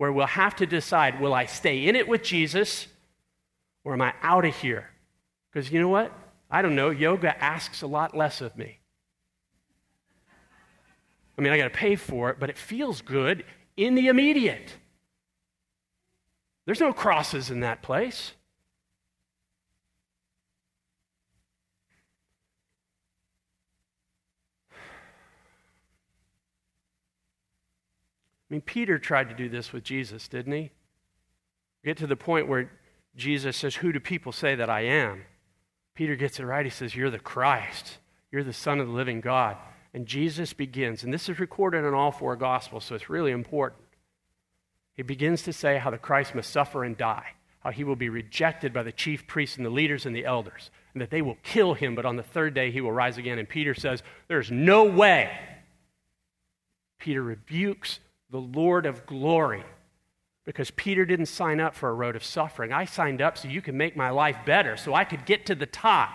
where 0.00 0.10
we'll 0.10 0.26
have 0.26 0.56
to 0.56 0.64
decide 0.64 1.20
will 1.20 1.34
I 1.34 1.44
stay 1.44 1.86
in 1.86 1.94
it 1.94 2.08
with 2.08 2.22
Jesus 2.22 2.86
or 3.84 3.92
am 3.92 4.00
I 4.00 4.14
out 4.22 4.46
of 4.46 4.56
here? 4.56 4.88
Because 5.52 5.70
you 5.70 5.78
know 5.78 5.90
what? 5.90 6.10
I 6.50 6.62
don't 6.62 6.74
know, 6.74 6.88
yoga 6.88 7.38
asks 7.44 7.82
a 7.82 7.86
lot 7.86 8.16
less 8.16 8.40
of 8.40 8.56
me. 8.56 8.78
I 11.36 11.42
mean, 11.42 11.52
I 11.52 11.58
got 11.58 11.64
to 11.64 11.78
pay 11.78 11.96
for 11.96 12.30
it, 12.30 12.40
but 12.40 12.48
it 12.48 12.56
feels 12.56 13.02
good 13.02 13.44
in 13.76 13.94
the 13.94 14.06
immediate. 14.06 14.72
There's 16.64 16.80
no 16.80 16.94
crosses 16.94 17.50
in 17.50 17.60
that 17.60 17.82
place. 17.82 18.32
I 28.50 28.54
mean, 28.54 28.62
Peter 28.62 28.98
tried 28.98 29.28
to 29.28 29.34
do 29.34 29.48
this 29.48 29.72
with 29.72 29.84
Jesus, 29.84 30.26
didn't 30.26 30.52
he? 30.52 30.70
Get 31.84 31.96
to 31.98 32.06
the 32.06 32.16
point 32.16 32.48
where 32.48 32.70
Jesus 33.16 33.56
says, 33.56 33.76
Who 33.76 33.92
do 33.92 34.00
people 34.00 34.32
say 34.32 34.56
that 34.56 34.68
I 34.68 34.82
am? 34.82 35.22
Peter 35.94 36.16
gets 36.16 36.40
it 36.40 36.44
right. 36.44 36.66
He 36.66 36.70
says, 36.70 36.96
You're 36.96 37.10
the 37.10 37.18
Christ. 37.18 37.98
You're 38.32 38.44
the 38.44 38.52
Son 38.52 38.80
of 38.80 38.88
the 38.88 38.92
living 38.92 39.20
God. 39.20 39.56
And 39.92 40.06
Jesus 40.06 40.52
begins, 40.52 41.02
and 41.02 41.12
this 41.12 41.28
is 41.28 41.40
recorded 41.40 41.84
in 41.84 41.94
all 41.94 42.12
four 42.12 42.36
Gospels, 42.36 42.84
so 42.84 42.94
it's 42.94 43.10
really 43.10 43.32
important. 43.32 43.82
He 44.94 45.02
begins 45.02 45.42
to 45.42 45.52
say 45.52 45.78
how 45.78 45.90
the 45.90 45.98
Christ 45.98 46.34
must 46.34 46.50
suffer 46.50 46.84
and 46.84 46.96
die, 46.96 47.34
how 47.60 47.70
he 47.70 47.82
will 47.82 47.96
be 47.96 48.08
rejected 48.08 48.72
by 48.72 48.84
the 48.84 48.92
chief 48.92 49.26
priests 49.26 49.56
and 49.56 49.66
the 49.66 49.70
leaders 49.70 50.06
and 50.06 50.14
the 50.14 50.24
elders, 50.24 50.70
and 50.94 51.00
that 51.00 51.10
they 51.10 51.22
will 51.22 51.38
kill 51.42 51.74
him, 51.74 51.94
but 51.94 52.04
on 52.04 52.16
the 52.16 52.22
third 52.22 52.54
day 52.54 52.70
he 52.70 52.80
will 52.80 52.92
rise 52.92 53.18
again. 53.18 53.38
And 53.38 53.48
Peter 53.48 53.74
says, 53.74 54.02
There's 54.28 54.50
no 54.50 54.84
way. 54.84 55.36
Peter 57.00 57.22
rebukes 57.22 57.98
the 58.30 58.40
Lord 58.40 58.86
of 58.86 59.06
glory 59.06 59.64
because 60.44 60.70
Peter 60.70 61.04
didn't 61.04 61.26
sign 61.26 61.60
up 61.60 61.74
for 61.74 61.88
a 61.88 61.94
road 61.94 62.16
of 62.16 62.24
suffering. 62.24 62.72
I 62.72 62.84
signed 62.84 63.20
up 63.20 63.36
so 63.36 63.48
you 63.48 63.60
can 63.60 63.76
make 63.76 63.96
my 63.96 64.10
life 64.10 64.36
better, 64.46 64.76
so 64.76 64.94
I 64.94 65.04
could 65.04 65.26
get 65.26 65.46
to 65.46 65.54
the 65.54 65.66
top. 65.66 66.10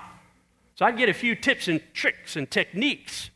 So 0.75 0.85
I'd 0.85 0.97
get 0.97 1.09
a 1.09 1.13
few 1.13 1.35
tips 1.35 1.67
and 1.67 1.81
tricks 1.93 2.35
and 2.35 2.49
techniques. 2.49 3.29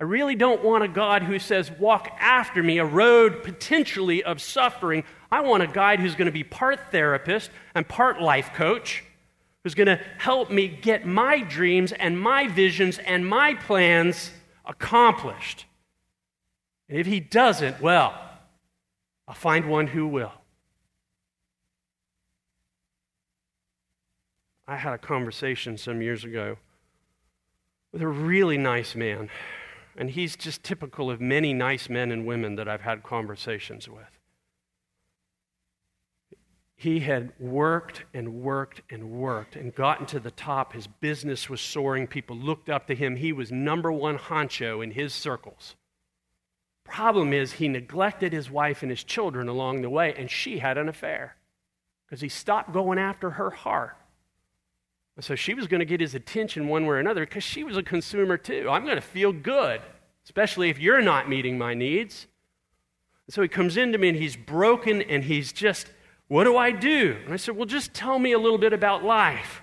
I 0.00 0.04
really 0.04 0.34
don't 0.34 0.62
want 0.62 0.84
a 0.84 0.88
God 0.88 1.22
who 1.22 1.38
says, 1.38 1.70
Walk 1.70 2.08
after 2.18 2.62
me, 2.62 2.78
a 2.78 2.84
road 2.84 3.42
potentially 3.42 4.24
of 4.24 4.40
suffering. 4.40 5.04
I 5.30 5.40
want 5.40 5.62
a 5.62 5.66
guide 5.66 6.00
who's 6.00 6.14
going 6.14 6.26
to 6.26 6.32
be 6.32 6.44
part 6.44 6.90
therapist 6.90 7.50
and 7.74 7.86
part 7.86 8.20
life 8.20 8.52
coach, 8.54 9.04
who's 9.62 9.74
going 9.74 9.86
to 9.86 10.00
help 10.18 10.50
me 10.50 10.68
get 10.68 11.06
my 11.06 11.40
dreams 11.40 11.92
and 11.92 12.20
my 12.20 12.48
visions 12.48 12.98
and 12.98 13.26
my 13.26 13.54
plans 13.54 14.30
accomplished. 14.66 15.66
And 16.88 16.98
if 16.98 17.06
he 17.06 17.20
doesn't, 17.20 17.80
well, 17.80 18.14
I'll 19.26 19.34
find 19.34 19.68
one 19.68 19.88
who 19.88 20.06
will. 20.06 20.32
I 24.66 24.76
had 24.76 24.94
a 24.94 24.98
conversation 24.98 25.76
some 25.76 26.00
years 26.00 26.24
ago 26.24 26.56
with 27.92 28.02
a 28.02 28.08
really 28.08 28.58
nice 28.58 28.94
man. 28.94 29.30
And 29.96 30.10
he's 30.10 30.36
just 30.36 30.62
typical 30.64 31.10
of 31.10 31.20
many 31.20 31.52
nice 31.52 31.88
men 31.88 32.10
and 32.10 32.26
women 32.26 32.56
that 32.56 32.68
I've 32.68 32.80
had 32.80 33.02
conversations 33.02 33.88
with. 33.88 34.18
He 36.74 37.00
had 37.00 37.32
worked 37.38 38.04
and 38.12 38.42
worked 38.42 38.82
and 38.90 39.10
worked 39.10 39.54
and 39.54 39.74
gotten 39.74 40.06
to 40.06 40.18
the 40.18 40.32
top. 40.32 40.72
His 40.72 40.86
business 40.86 41.48
was 41.48 41.60
soaring. 41.60 42.06
People 42.06 42.36
looked 42.36 42.68
up 42.68 42.88
to 42.88 42.94
him. 42.94 43.16
He 43.16 43.32
was 43.32 43.52
number 43.52 43.92
one 43.92 44.18
honcho 44.18 44.82
in 44.82 44.90
his 44.90 45.14
circles. 45.14 45.76
Problem 46.84 47.32
is, 47.32 47.52
he 47.52 47.68
neglected 47.68 48.32
his 48.32 48.50
wife 48.50 48.82
and 48.82 48.90
his 48.90 49.02
children 49.02 49.48
along 49.48 49.82
the 49.82 49.90
way, 49.90 50.14
and 50.16 50.30
she 50.30 50.58
had 50.58 50.78
an 50.78 50.88
affair 50.88 51.36
because 52.06 52.20
he 52.20 52.28
stopped 52.28 52.72
going 52.72 52.98
after 52.98 53.30
her 53.30 53.50
heart. 53.50 53.96
So 55.20 55.34
she 55.34 55.54
was 55.54 55.68
going 55.68 55.80
to 55.80 55.86
get 55.86 56.00
his 56.00 56.14
attention 56.14 56.68
one 56.68 56.84
way 56.84 56.96
or 56.96 56.98
another 56.98 57.24
because 57.24 57.44
she 57.44 57.62
was 57.62 57.76
a 57.76 57.82
consumer 57.82 58.36
too. 58.36 58.68
I'm 58.68 58.84
going 58.84 58.96
to 58.96 59.00
feel 59.00 59.32
good, 59.32 59.80
especially 60.24 60.70
if 60.70 60.78
you're 60.78 61.00
not 61.00 61.28
meeting 61.28 61.56
my 61.56 61.72
needs. 61.72 62.26
so 63.28 63.40
he 63.40 63.48
comes 63.48 63.76
into 63.76 63.96
me 63.96 64.08
and 64.08 64.18
he's 64.18 64.36
broken 64.36 65.02
and 65.02 65.24
he's 65.24 65.52
just, 65.52 65.86
what 66.26 66.44
do 66.44 66.56
I 66.56 66.72
do? 66.72 67.16
And 67.24 67.32
I 67.32 67.36
said, 67.36 67.56
well, 67.56 67.66
just 67.66 67.94
tell 67.94 68.18
me 68.18 68.32
a 68.32 68.38
little 68.38 68.58
bit 68.58 68.72
about 68.72 69.04
life. 69.04 69.62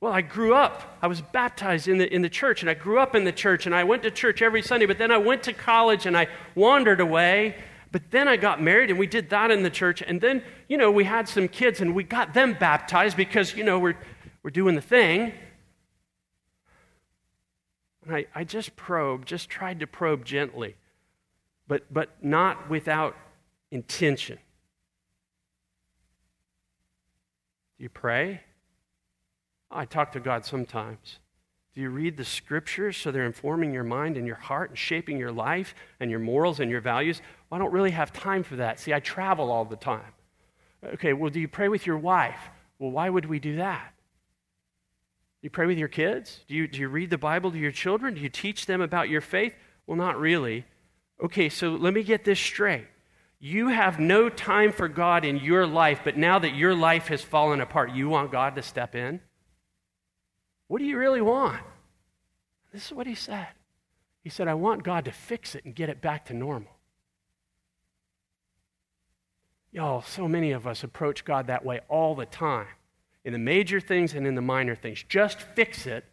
Well, 0.00 0.12
I 0.12 0.20
grew 0.20 0.54
up. 0.54 0.98
I 1.00 1.06
was 1.06 1.20
baptized 1.20 1.88
in 1.88 1.98
the, 1.98 2.12
in 2.12 2.22
the 2.22 2.28
church, 2.28 2.62
and 2.62 2.70
I 2.70 2.74
grew 2.74 2.98
up 2.98 3.14
in 3.14 3.24
the 3.24 3.32
church, 3.32 3.66
and 3.66 3.74
I 3.74 3.84
went 3.84 4.02
to 4.02 4.10
church 4.10 4.42
every 4.42 4.62
Sunday, 4.62 4.86
but 4.86 4.98
then 4.98 5.10
I 5.10 5.18
went 5.18 5.42
to 5.44 5.52
college 5.52 6.06
and 6.06 6.16
I 6.16 6.28
wandered 6.54 7.00
away. 7.00 7.56
But 7.92 8.10
then 8.10 8.28
I 8.28 8.36
got 8.36 8.62
married, 8.62 8.90
and 8.90 8.98
we 8.98 9.06
did 9.06 9.30
that 9.30 9.50
in 9.50 9.62
the 9.62 9.70
church. 9.70 10.02
And 10.02 10.20
then, 10.20 10.42
you 10.68 10.76
know, 10.76 10.90
we 10.90 11.04
had 11.04 11.28
some 11.28 11.48
kids, 11.48 11.80
and 11.80 11.94
we 11.94 12.04
got 12.04 12.34
them 12.34 12.54
baptized 12.58 13.16
because, 13.16 13.54
you 13.54 13.64
know, 13.64 13.78
we're 13.78 13.96
we're 14.46 14.50
doing 14.50 14.76
the 14.76 14.80
thing. 14.80 15.32
And 18.04 18.14
I, 18.14 18.26
I 18.32 18.44
just 18.44 18.76
probed, 18.76 19.26
just 19.26 19.50
tried 19.50 19.80
to 19.80 19.88
probe 19.88 20.24
gently, 20.24 20.76
but, 21.66 21.92
but 21.92 22.10
not 22.22 22.70
without 22.70 23.16
intention. 23.72 24.38
Do 27.76 27.82
you 27.82 27.88
pray? 27.88 28.42
I 29.70 29.84
talk 29.84 30.12
to 30.12 30.20
God 30.20 30.44
sometimes. 30.44 31.18
Do 31.74 31.82
you 31.82 31.90
read 31.90 32.16
the 32.16 32.24
scriptures 32.24 32.96
so 32.96 33.10
they're 33.10 33.26
informing 33.26 33.74
your 33.74 33.84
mind 33.84 34.16
and 34.16 34.26
your 34.26 34.36
heart 34.36 34.70
and 34.70 34.78
shaping 34.78 35.18
your 35.18 35.32
life 35.32 35.74
and 36.00 36.10
your 36.10 36.20
morals 36.20 36.60
and 36.60 36.70
your 36.70 36.80
values? 36.80 37.20
Well, 37.50 37.60
I 37.60 37.62
don't 37.62 37.72
really 37.72 37.90
have 37.90 38.12
time 38.12 38.42
for 38.42 38.56
that. 38.56 38.80
See, 38.80 38.94
I 38.94 39.00
travel 39.00 39.50
all 39.50 39.64
the 39.64 39.76
time. 39.76 40.12
Okay, 40.94 41.12
well, 41.12 41.30
do 41.30 41.40
you 41.40 41.48
pray 41.48 41.68
with 41.68 41.86
your 41.86 41.98
wife? 41.98 42.38
Well, 42.78 42.90
why 42.90 43.10
would 43.10 43.26
we 43.26 43.38
do 43.38 43.56
that? 43.56 43.92
you 45.46 45.50
pray 45.50 45.66
with 45.66 45.78
your 45.78 45.86
kids? 45.86 46.40
Do 46.48 46.56
you, 46.56 46.66
do 46.66 46.80
you 46.80 46.88
read 46.88 47.08
the 47.08 47.18
Bible 47.18 47.52
to 47.52 47.58
your 47.58 47.70
children? 47.70 48.14
Do 48.14 48.20
you 48.20 48.28
teach 48.28 48.66
them 48.66 48.80
about 48.80 49.08
your 49.08 49.20
faith? 49.20 49.54
Well, 49.86 49.96
not 49.96 50.18
really. 50.18 50.64
Okay, 51.22 51.48
so 51.48 51.70
let 51.70 51.94
me 51.94 52.02
get 52.02 52.24
this 52.24 52.40
straight. 52.40 52.88
You 53.38 53.68
have 53.68 54.00
no 54.00 54.28
time 54.28 54.72
for 54.72 54.88
God 54.88 55.24
in 55.24 55.36
your 55.36 55.64
life, 55.64 56.00
but 56.02 56.16
now 56.16 56.40
that 56.40 56.56
your 56.56 56.74
life 56.74 57.06
has 57.06 57.22
fallen 57.22 57.60
apart, 57.60 57.92
you 57.92 58.08
want 58.08 58.32
God 58.32 58.56
to 58.56 58.62
step 58.62 58.96
in? 58.96 59.20
What 60.68 60.78
do 60.78 60.84
you 60.84 60.98
really 60.98 61.20
want? 61.20 61.60
This 62.72 62.86
is 62.86 62.92
what 62.92 63.06
he 63.06 63.14
said. 63.14 63.48
He 64.22 64.30
said, 64.30 64.48
I 64.48 64.54
want 64.54 64.82
God 64.82 65.04
to 65.04 65.12
fix 65.12 65.54
it 65.54 65.64
and 65.64 65.74
get 65.74 65.88
it 65.88 66.00
back 66.00 66.26
to 66.26 66.34
normal. 66.34 66.72
Y'all, 69.70 70.02
so 70.02 70.26
many 70.26 70.52
of 70.52 70.66
us 70.66 70.82
approach 70.82 71.24
God 71.24 71.46
that 71.46 71.64
way 71.64 71.80
all 71.88 72.14
the 72.14 72.26
time 72.26 72.66
in 73.24 73.32
the 73.32 73.38
major 73.38 73.80
things 73.80 74.14
and 74.14 74.26
in 74.26 74.34
the 74.34 74.42
minor 74.42 74.74
things. 74.74 75.04
Just 75.08 75.40
fix 75.40 75.86
it 75.86 76.04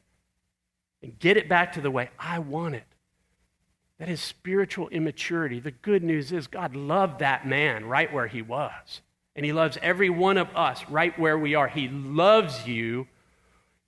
and 1.02 1.18
get 1.18 1.38
it 1.38 1.48
back 1.48 1.74
to 1.74 1.82
the 1.82 1.92
way 1.92 2.10
I 2.20 2.40
want 2.40 2.76
it. 2.76 2.84
That 4.00 4.10
is 4.10 4.20
spiritual 4.20 4.90
immaturity. 4.90 5.60
The 5.60 5.72
good 5.72 6.04
news 6.04 6.32
is 6.32 6.48
God 6.48 6.76
loved 6.76 7.20
that 7.20 7.48
man 7.48 7.86
right 7.86 8.12
where 8.12 8.28
he 8.28 8.42
was. 8.42 9.02
And 9.36 9.46
he 9.46 9.54
loves 9.54 9.78
every 9.82 10.10
one 10.10 10.38
of 10.38 10.50
us 10.56 10.84
right 10.90 11.18
where 11.18 11.38
we 11.38 11.56
are. 11.56 11.68
He 11.68 11.88
loves 11.88 12.68
you 12.68 13.08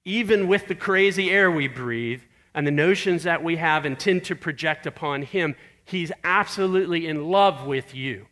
even 0.06 0.48
with 0.48 0.68
the 0.68 0.76
crazy 0.76 1.32
air 1.32 1.50
we 1.50 1.68
breathe 1.68 2.22
and 2.54 2.66
the 2.66 2.72
notions 2.72 3.24
that 3.24 3.44
we 3.44 3.58
have 3.58 3.84
and 3.84 4.00
tend 4.00 4.24
to 4.24 4.36
project 4.36 4.86
upon 4.86 5.24
him. 5.24 5.56
He's 5.84 6.12
absolutely 6.24 7.08
in 7.08 7.30
love 7.30 7.66
with 7.66 7.94
you. 7.94 8.28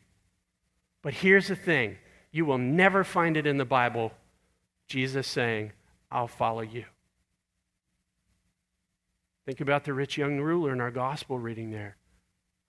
But 1.01 1.15
here's 1.15 1.49
the 1.49 1.55
thing 1.55 1.97
you 2.31 2.45
will 2.45 2.57
never 2.57 3.03
find 3.03 3.35
it 3.35 3.45
in 3.45 3.57
the 3.57 3.65
Bible 3.65 4.13
Jesus 4.87 5.27
saying, 5.27 5.71
I'll 6.11 6.27
follow 6.27 6.61
you. 6.61 6.85
Think 9.45 9.59
about 9.59 9.83
the 9.83 9.93
rich 9.93 10.17
young 10.17 10.39
ruler 10.39 10.71
in 10.71 10.79
our 10.79 10.91
gospel 10.91 11.37
reading 11.37 11.71
there, 11.71 11.97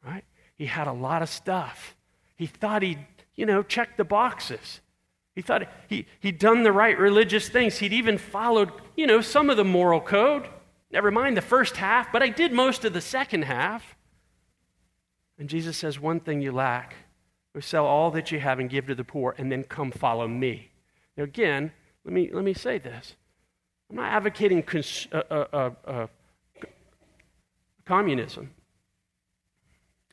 right? 0.05 0.25
He 0.57 0.67
had 0.67 0.89
a 0.89 0.93
lot 0.93 1.23
of 1.23 1.29
stuff. 1.29 1.95
He 2.37 2.47
thought 2.47 2.83
he'd, 2.83 3.07
you 3.37 3.47
know, 3.47 3.63
checked 3.63 3.97
the 3.97 4.05
boxes. 4.05 4.81
He 5.35 5.43
thought 5.43 5.69
he, 5.89 6.07
he'd 6.21 6.39
done 6.39 6.63
the 6.63 6.73
right 6.73 6.99
religious 6.99 7.49
things. 7.49 7.79
He'd 7.79 7.93
even 7.93 8.19
followed, 8.19 8.71
you 8.97 9.07
know, 9.07 9.21
some 9.21 9.51
of 9.51 9.57
the 9.57 9.65
moral 9.65 10.01
code. 10.01 10.49
Never 10.91 11.11
mind 11.11 11.37
the 11.37 11.43
first 11.43 11.77
half, 11.77 12.13
but 12.13 12.23
I 12.23 12.29
did 12.29 12.53
most 12.53 12.85
of 12.85 12.93
the 12.93 13.01
second 13.01 13.43
half. 13.43 13.97
And 15.39 15.49
Jesus 15.49 15.77
says, 15.77 15.99
One 15.99 16.21
thing 16.21 16.41
you 16.41 16.53
lack. 16.53 16.95
Go 17.53 17.61
sell 17.61 17.87
all 17.87 18.11
that 18.13 18.31
you 18.31 18.41
have 18.41 18.59
and 18.59 18.71
give 18.71 18.87
to 18.87 18.95
the 18.95 19.05
poor, 19.05 19.35
and 19.39 19.51
then 19.51 19.65
come 19.65 19.91
follow 19.91 20.27
me. 20.29 20.71
Now, 21.17 21.25
again, 21.25 21.73
let 22.05 22.13
me, 22.13 22.31
let 22.33 22.45
me 22.45 22.55
say 22.55 22.79
this. 22.79 23.15
I'm 23.91 23.97
not 23.97 24.13
advocating 24.13 24.63
cons- 24.63 25.09
uh, 25.13 25.23
uh, 25.31 25.47
uh, 25.53 25.71
uh 25.87 26.07
communism. 27.85 28.51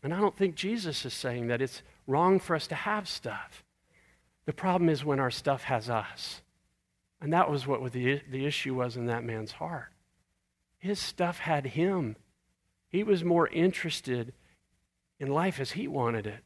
And 0.04 0.14
I 0.14 0.20
don't 0.20 0.36
think 0.36 0.56
Jesus 0.56 1.06
is 1.06 1.14
saying 1.14 1.48
that 1.48 1.62
it's 1.62 1.84
wrong 2.08 2.40
for 2.40 2.56
us 2.56 2.68
to 2.68 2.76
have 2.76 3.08
stuff. 3.08 3.64
The 4.45 4.54
problem 4.54 4.89
is 4.89 5.06
when 5.06 5.19
our 5.19 5.32
stuff 5.32 5.63
has 5.63 5.89
us. 5.89 6.41
And 7.21 7.32
that 7.34 7.49
was 7.49 7.67
what 7.67 7.91
the, 7.91 8.21
the 8.30 8.45
issue 8.45 8.75
was 8.75 8.97
in 8.97 9.06
that 9.06 9.23
man's 9.23 9.54
heart. 9.54 9.89
His 10.80 10.99
stuff 10.99 11.39
had 11.39 11.67
him. 11.67 12.15
He 12.89 13.04
was 13.04 13.23
more 13.23 13.47
interested 13.47 14.34
in 15.19 15.27
life 15.27 15.60
as 15.60 15.71
he 15.71 15.88
wanted 15.88 16.25
it. 16.25 16.43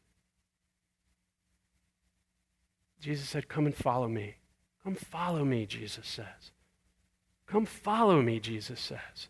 Jesus 3.00 3.28
said, 3.28 3.48
Come 3.48 3.64
and 3.66 3.74
follow 3.74 4.08
me. 4.08 4.36
Come 4.84 4.94
follow 4.94 5.44
me, 5.44 5.64
Jesus 5.64 6.06
says. 6.06 6.52
Come 7.46 7.64
follow 7.64 8.20
me, 8.20 8.38
Jesus 8.38 8.80
says. 8.80 9.28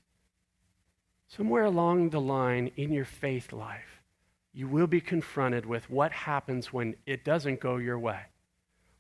Somewhere 1.29 1.65
along 1.65 2.11
the 2.11 2.21
line 2.21 2.71
in 2.77 2.93
your 2.93 3.05
faith 3.05 3.53
life, 3.53 4.03
you 4.53 4.69
will 4.69 4.87
be 4.87 5.01
confronted 5.01 5.67
with 5.67 5.89
what 5.91 6.13
happens 6.13 6.73
when 6.73 6.97
it 7.07 7.25
doesn't 7.25 7.61
go 7.61 7.77
your 7.77 7.99
way. 7.99 8.21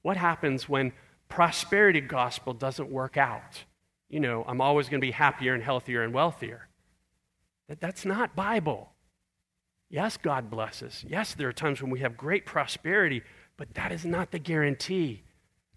What 0.06 0.16
happens 0.16 0.68
when 0.68 0.92
prosperity 1.28 2.00
gospel 2.00 2.52
doesn't 2.52 2.88
work 2.88 3.16
out? 3.16 3.64
You 4.08 4.20
know, 4.20 4.44
I'm 4.46 4.60
always 4.60 4.88
going 4.88 5.00
to 5.00 5.04
be 5.04 5.10
happier 5.10 5.52
and 5.52 5.60
healthier 5.60 6.04
and 6.04 6.14
wealthier. 6.14 6.68
That, 7.68 7.80
that's 7.80 8.04
not 8.04 8.36
Bible. 8.36 8.92
Yes, 9.90 10.16
God 10.16 10.48
blesses. 10.48 11.04
Yes, 11.08 11.34
there 11.34 11.48
are 11.48 11.52
times 11.52 11.82
when 11.82 11.90
we 11.90 11.98
have 11.98 12.16
great 12.16 12.46
prosperity, 12.46 13.22
but 13.56 13.74
that 13.74 13.90
is 13.90 14.04
not 14.04 14.30
the 14.30 14.38
guarantee. 14.38 15.24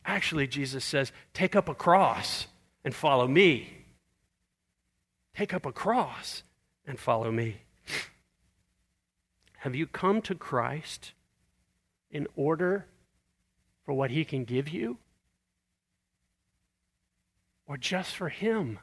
Actually, 0.05 0.45
Jesus 0.45 0.85
says, 0.85 1.11
take 1.33 1.55
up 1.55 1.67
a 1.67 1.73
cross 1.73 2.45
and 2.85 2.93
follow 2.93 3.27
me. 3.27 3.77
Take 5.35 5.55
up 5.55 5.65
a 5.65 5.71
cross 5.71 6.43
and 6.85 6.99
follow 6.99 7.31
me. 7.31 7.61
Have 9.61 9.73
you 9.73 9.87
come 9.87 10.21
to 10.21 10.35
Christ 10.35 11.13
in 12.11 12.27
order 12.35 12.85
for 13.89 13.93
what 13.93 14.11
he 14.11 14.23
can 14.23 14.43
give 14.43 14.69
you? 14.69 14.99
Or 17.65 17.75
just 17.75 18.15
for 18.15 18.29
him? 18.29 18.77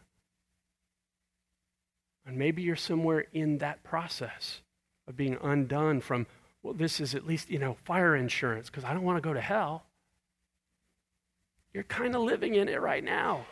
And 2.26 2.36
maybe 2.36 2.62
you're 2.62 2.74
somewhere 2.74 3.26
in 3.32 3.58
that 3.58 3.84
process 3.84 4.62
of 5.06 5.16
being 5.16 5.38
undone 5.40 6.00
from, 6.00 6.26
well, 6.60 6.74
this 6.74 6.98
is 6.98 7.14
at 7.14 7.24
least, 7.24 7.50
you 7.50 7.60
know, 7.60 7.76
fire 7.84 8.16
insurance 8.16 8.68
because 8.68 8.82
I 8.82 8.92
don't 8.92 9.04
want 9.04 9.16
to 9.16 9.20
go 9.20 9.32
to 9.32 9.40
hell. 9.40 9.84
You're 11.72 11.84
kind 11.84 12.16
of 12.16 12.22
living 12.22 12.56
in 12.56 12.68
it 12.68 12.80
right 12.82 13.04
now. 13.04 13.46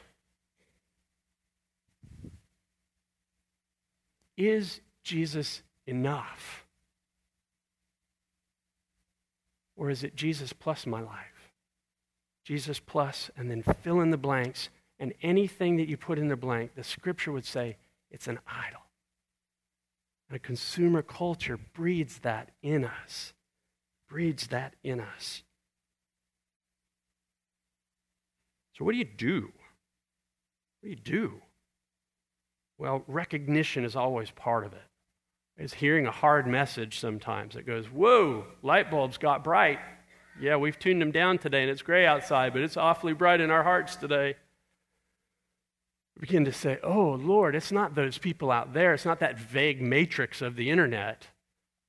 Is 4.37 4.81
Jesus 5.05 5.63
enough? 5.87 6.67
Or 9.77 9.89
is 9.89 10.03
it 10.03 10.17
Jesus 10.17 10.53
plus 10.53 10.85
my 10.85 11.01
life? 11.01 11.34
Jesus 12.45 12.79
plus, 12.79 13.31
and 13.37 13.51
then 13.51 13.63
fill 13.63 14.01
in 14.01 14.11
the 14.11 14.19
blanks 14.19 14.69
and 14.99 15.13
anything 15.23 15.77
that 15.77 15.89
you 15.89 15.97
put 15.97 16.19
in 16.19 16.29
the 16.29 16.37
blank, 16.37 16.75
the 16.75 16.85
scripture 16.85 17.33
would 17.33 17.45
say 17.45 17.77
it's 18.11 18.29
an 18.29 18.39
idol. 18.47 18.81
And 20.29 20.37
a 20.37 20.39
consumer 20.39 21.03
culture 21.03 21.59
breeds 21.75 22.21
that 22.21 22.51
in 22.63 22.85
us, 22.85 23.33
breeds 24.09 24.49
that 24.49 24.75
in 24.83 25.01
us. 25.01 25.43
So, 28.79 28.85
what 28.85 28.93
do 28.93 28.99
you 28.99 29.05
do? 29.05 29.53
What 30.81 30.85
do 30.85 30.91
you 30.91 30.97
do? 30.97 31.41
Well, 32.79 33.05
recognition 33.07 33.85
is 33.85 33.95
always 33.95 34.31
part 34.31 34.65
of 34.65 34.73
it. 34.73 34.83
It's 35.57 35.75
hearing 35.75 36.07
a 36.07 36.11
hard 36.11 36.47
message 36.47 36.99
sometimes 36.99 37.55
that 37.55 37.67
goes, 37.67 37.87
Whoa, 37.87 38.47
light 38.63 38.91
bulbs 38.91 39.19
got 39.19 39.45
bright. 39.45 39.79
Yeah, 40.41 40.57
we've 40.57 40.79
tuned 40.79 41.01
them 41.01 41.13
down 41.13 41.39
today 41.39 41.63
and 41.63 41.71
it's 41.71 41.83
gray 41.83 42.07
outside, 42.07 42.53
but 42.53 42.63
it's 42.63 42.77
awfully 42.77 43.13
bright 43.13 43.41
in 43.41 43.51
our 43.51 43.63
hearts 43.63 43.97
today. 43.97 44.37
We 46.17 46.21
begin 46.21 46.45
to 46.45 46.53
say, 46.53 46.79
Oh, 46.83 47.13
Lord, 47.13 47.55
it's 47.55 47.73
not 47.73 47.95
those 47.95 48.19
people 48.19 48.51
out 48.51 48.73
there. 48.73 48.95
It's 48.95 49.05
not 49.05 49.21
that 49.21 49.39
vague 49.39 49.81
matrix 49.81 50.43
of 50.43 50.57
the 50.57 50.71
internet. 50.71 51.29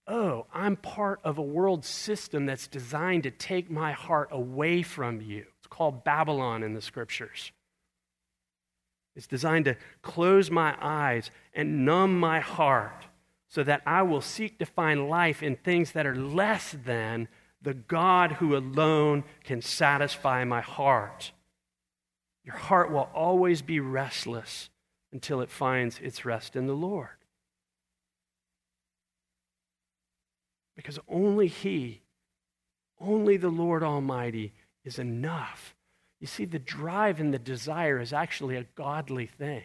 Oh, 0.08 0.46
I'm 0.54 0.76
part 0.76 1.20
of 1.24 1.38
a 1.38 1.44
world 1.44 1.84
system 1.84 2.46
that's 2.46 2.68
designed 2.68 3.24
to 3.24 3.32
take 3.32 3.72
my 3.72 3.94
heart 3.94 4.30
away 4.32 4.84
from 4.84 5.22
you. 5.22 5.46
It's 5.58 5.68
called 5.68 6.04
Babylon 6.04 6.62
in 6.62 6.76
the 6.76 6.82
scriptures. 6.82 7.52
It's 9.16 9.28
designed 9.28 9.66
to 9.66 9.78
close 10.02 10.52
my 10.52 10.76
eyes 10.80 11.32
and 11.54 11.86
numb 11.86 12.20
my 12.20 12.40
heart 12.40 13.06
so 13.48 13.64
that 13.64 13.82
I 13.86 14.02
will 14.04 14.22
seek 14.22 14.60
to 14.60 14.66
find 14.66 15.10
life 15.10 15.42
in 15.42 15.56
things 15.56 15.94
that 15.94 16.06
are 16.06 16.16
less 16.16 16.76
than 16.86 17.28
the 17.66 17.74
God 17.74 18.34
who 18.34 18.56
alone 18.56 19.24
can 19.44 19.62
satisfy 19.62 20.44
my 20.44 20.62
heart. 20.62 21.32
Your 22.44 22.56
heart 22.56 22.92
will 22.92 23.10
always 23.14 23.64
be 23.64 23.80
restless 23.80 24.70
until 25.12 25.42
it 25.42 25.50
finds 25.50 26.00
its 26.00 26.26
rest 26.26 26.56
in 26.56 26.68
the 26.68 26.76
Lord. 26.76 27.10
Because 30.76 31.00
only 31.10 31.48
He, 31.48 32.04
only 33.02 33.36
the 33.36 33.50
Lord 33.50 33.82
Almighty 33.82 34.54
is 34.84 35.00
enough. 35.00 35.76
You 36.20 36.28
see, 36.28 36.46
the 36.46 36.60
drive 36.60 37.20
and 37.20 37.34
the 37.34 37.40
desire 37.40 38.00
is 38.00 38.14
actually 38.14 38.58
a 38.58 38.68
godly 38.76 39.26
thing. 39.26 39.64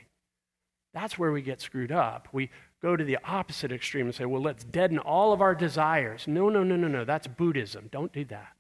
That's 0.94 1.18
where 1.18 1.32
we 1.32 1.42
get 1.42 1.60
screwed 1.60 1.92
up. 1.92 2.28
We 2.32 2.48
go 2.83 2.97
to 2.97 3.05
the 3.05 3.19
opposite 3.25 3.73
extreme 3.73 4.07
and 4.07 4.14
say, 4.14 4.25
well, 4.25 4.43
let's 4.43 4.64
deaden 4.64 4.99
all 4.99 5.33
of 5.33 5.40
our 5.40 5.55
desires. 5.55 6.25
No, 6.27 6.49
no, 6.49 6.62
no, 6.62 6.77
no, 6.77 6.88
no. 6.88 7.05
That's 7.05 7.27
Buddhism. 7.27 7.88
Don't 7.90 8.12
do 8.12 8.25
that. 8.27 8.53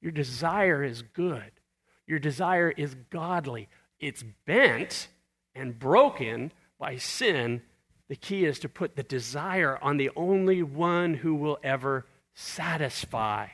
Your 0.00 0.12
desire 0.12 0.82
is 0.82 1.02
good, 1.02 1.52
your 2.06 2.18
desire 2.18 2.70
is 2.70 2.96
godly. 3.10 3.68
It's 4.00 4.24
bent 4.46 5.06
and 5.54 5.78
broken 5.78 6.52
by 6.76 6.96
sin. 6.96 7.62
The 8.08 8.16
key 8.16 8.44
is 8.44 8.58
to 8.58 8.68
put 8.68 8.96
the 8.96 9.04
desire 9.04 9.78
on 9.80 9.96
the 9.96 10.10
only 10.16 10.60
one 10.60 11.14
who 11.14 11.36
will 11.36 11.58
ever 11.62 12.04
satisfy. 12.34 13.46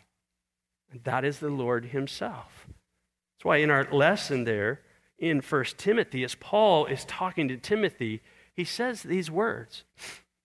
And 0.90 1.04
that 1.04 1.24
is 1.24 1.38
the 1.38 1.50
Lord 1.50 1.86
Himself. 1.86 2.66
That's 2.66 3.44
why 3.44 3.58
in 3.58 3.70
our 3.70 3.86
lesson 3.92 4.44
there 4.44 4.80
in 5.18 5.40
1 5.40 5.64
Timothy, 5.76 6.24
as 6.24 6.34
Paul 6.34 6.86
is 6.86 7.04
talking 7.04 7.46
to 7.48 7.58
Timothy, 7.58 8.22
he 8.58 8.64
says 8.64 9.04
these 9.04 9.30
words 9.30 9.84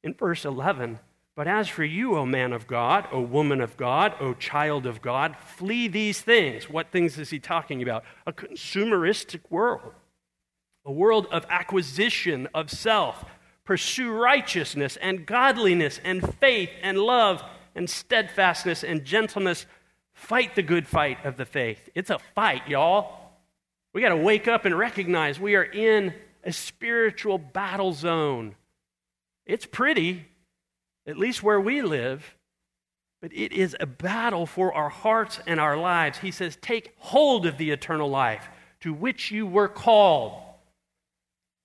in 0.04 0.14
verse 0.14 0.46
11 0.46 1.00
But 1.36 1.48
as 1.48 1.68
for 1.68 1.84
you, 1.84 2.16
O 2.16 2.28
man 2.28 2.54
of 2.54 2.68
God, 2.68 3.08
O 3.12 3.22
woman 3.22 3.60
of 3.60 3.76
God, 3.76 4.14
O 4.20 4.36
child 4.36 4.86
of 4.86 5.02
God, 5.02 5.36
flee 5.36 5.88
these 5.88 6.22
things. 6.22 6.70
What 6.70 6.92
things 6.92 7.18
is 7.18 7.32
he 7.32 7.40
talking 7.40 7.82
about? 7.82 8.04
A 8.28 8.32
consumeristic 8.32 9.40
world, 9.50 9.94
a 10.86 10.92
world 10.92 11.26
of 11.32 11.44
acquisition 11.50 12.48
of 12.54 12.70
self. 12.70 13.26
Pursue 13.66 14.12
righteousness 14.12 14.96
and 14.98 15.26
godliness 15.26 16.00
and 16.04 16.36
faith 16.36 16.70
and 16.84 17.00
love 17.00 17.44
and 17.74 17.90
steadfastness 17.90 18.84
and 18.84 19.04
gentleness. 19.04 19.66
Fight 20.14 20.54
the 20.54 20.62
good 20.62 20.88
fight 20.88 21.26
of 21.26 21.38
the 21.38 21.46
faith. 21.46 21.90
It's 21.96 22.12
a 22.12 22.20
fight, 22.20 22.68
y'all. 22.68 23.32
We 23.92 24.02
got 24.02 24.10
to 24.10 24.18
wake 24.18 24.48
up 24.48 24.66
and 24.66 24.78
recognize 24.78 25.40
we 25.40 25.56
are 25.56 25.64
in 25.64 26.14
a 26.44 26.52
spiritual 26.52 27.38
battle 27.38 27.94
zone. 27.94 28.56
It's 29.46 29.66
pretty, 29.66 30.26
at 31.08 31.18
least 31.18 31.44
where 31.44 31.60
we 31.60 31.82
live, 31.82 32.36
but 33.22 33.32
it 33.34 33.54
is 33.54 33.76
a 33.80 33.86
battle 33.86 34.46
for 34.46 34.74
our 34.74 34.90
hearts 34.90 35.40
and 35.48 35.60
our 35.60 35.78
lives. 35.78 36.18
He 36.20 36.32
says, 36.32 36.58
Take 36.62 36.94
hold 36.98 37.46
of 37.46 37.58
the 37.58 37.72
eternal 37.72 38.10
life 38.10 38.48
to 38.82 38.94
which 38.94 39.32
you 39.32 39.46
were 39.46 39.70
called. 39.70 40.42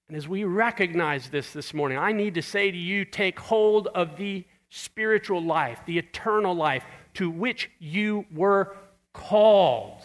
And 0.09 0.17
as 0.17 0.27
we 0.27 0.45
recognize 0.45 1.29
this 1.29 1.53
this 1.53 1.75
morning, 1.75 1.99
I 1.99 2.13
need 2.13 2.35
to 2.35 2.43
say 2.43 2.71
to 2.71 2.77
you, 2.77 3.05
take 3.05 3.39
hold 3.39 3.89
of 3.89 4.17
the 4.17 4.45
spiritual 4.71 5.43
life, 5.43 5.81
the 5.85 5.99
eternal 5.99 6.55
life 6.55 6.85
to 7.15 7.29
which 7.29 7.71
you 7.79 8.25
were 8.33 8.77
called. 9.13 10.01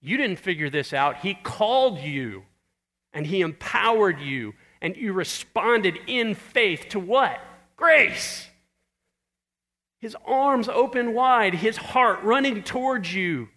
You 0.00 0.16
didn't 0.16 0.38
figure 0.38 0.70
this 0.70 0.92
out, 0.92 1.18
He 1.18 1.34
called 1.34 1.98
you 1.98 2.44
and 3.12 3.26
He 3.26 3.40
empowered 3.40 4.20
you, 4.20 4.54
and 4.80 4.96
you 4.96 5.12
responded 5.12 5.98
in 6.06 6.34
faith 6.34 6.86
to 6.90 7.00
what? 7.00 7.40
Grace. 7.76 8.48
His 10.00 10.16
arms 10.26 10.68
open 10.68 11.14
wide, 11.14 11.54
His 11.54 11.76
heart 11.76 12.22
running 12.22 12.62
towards 12.62 13.14
you. 13.14 13.48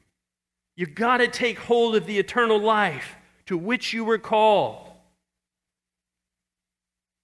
You've 0.76 0.96
got 0.96 1.18
to 1.18 1.28
take 1.28 1.58
hold 1.58 1.96
of 1.96 2.06
the 2.06 2.20
eternal 2.20 2.60
life 2.60 3.16
to 3.46 3.58
which 3.58 3.94
you 3.94 4.04
were 4.04 4.18
called. 4.18 4.90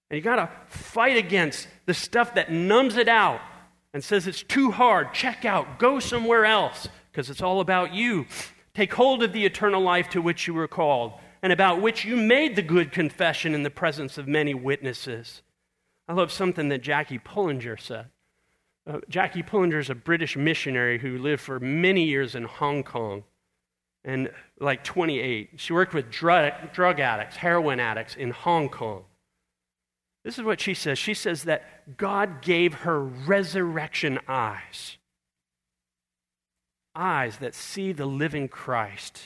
And 0.10 0.18
you 0.18 0.22
got 0.22 0.38
to 0.38 0.50
fight 0.68 1.18
against 1.18 1.68
the 1.86 1.94
stuff 1.94 2.36
that 2.36 2.52
numbs 2.52 2.98
it 2.98 3.08
out 3.08 3.42
and 3.94 4.04
says 4.04 4.28
it's 4.28 4.44
too 4.44 4.72
hard. 4.72 5.14
Check 5.14 5.46
out, 5.46 5.80
go 5.80 6.00
somewhere 6.00 6.46
else 6.46 6.88
because 7.12 7.30
it's 7.30 7.42
all 7.42 7.60
about 7.60 7.94
you. 7.94 8.26
Take 8.74 8.94
hold 8.94 9.22
of 9.22 9.34
the 9.34 9.46
eternal 9.46 9.82
life 9.82 10.10
to 10.10 10.22
which 10.22 10.48
you 10.48 10.54
were 10.54 10.68
called 10.68 11.14
and 11.44 11.52
about 11.52 11.82
which 11.82 12.06
you 12.06 12.16
made 12.16 12.56
the 12.56 12.62
good 12.62 12.92
confession 12.92 13.54
in 13.54 13.64
the 13.64 13.70
presence 13.70 14.18
of 14.18 14.28
many 14.28 14.54
witnesses. 14.54 15.42
I 16.08 16.14
love 16.14 16.32
something 16.32 16.70
that 16.70 16.82
Jackie 16.82 17.20
Pullinger 17.20 17.80
said. 17.80 18.08
Uh, 18.88 19.00
Jackie 19.10 19.44
Pullinger 19.44 19.80
is 19.80 19.90
a 19.90 19.96
British 19.96 20.36
missionary 20.36 21.00
who 21.00 21.18
lived 21.18 21.42
for 21.42 21.60
many 21.60 22.04
years 22.04 22.36
in 22.36 22.44
Hong 22.44 22.84
Kong 22.84 23.24
and 24.04 24.32
like 24.60 24.84
28. 24.84 25.52
She 25.58 25.74
worked 25.74 25.94
with 25.94 26.10
drug, 26.10 26.54
drug 26.74 27.00
addicts, 27.00 27.38
heroin 27.38 27.80
addicts 27.80 28.16
in 28.16 28.32
Hong 28.32 28.70
Kong. 28.70 29.06
This 30.24 30.38
is 30.38 30.44
what 30.44 30.60
she 30.60 30.74
says. 30.74 31.00
She 31.00 31.14
says 31.14 31.44
that 31.44 31.98
God 31.98 32.42
gave 32.42 32.74
her 32.76 33.02
resurrection 33.04 34.20
eyes, 34.28 34.98
eyes 36.96 37.38
that 37.38 37.56
see 37.56 37.92
the 37.92 38.06
living 38.06 38.48
Christ. 38.48 39.22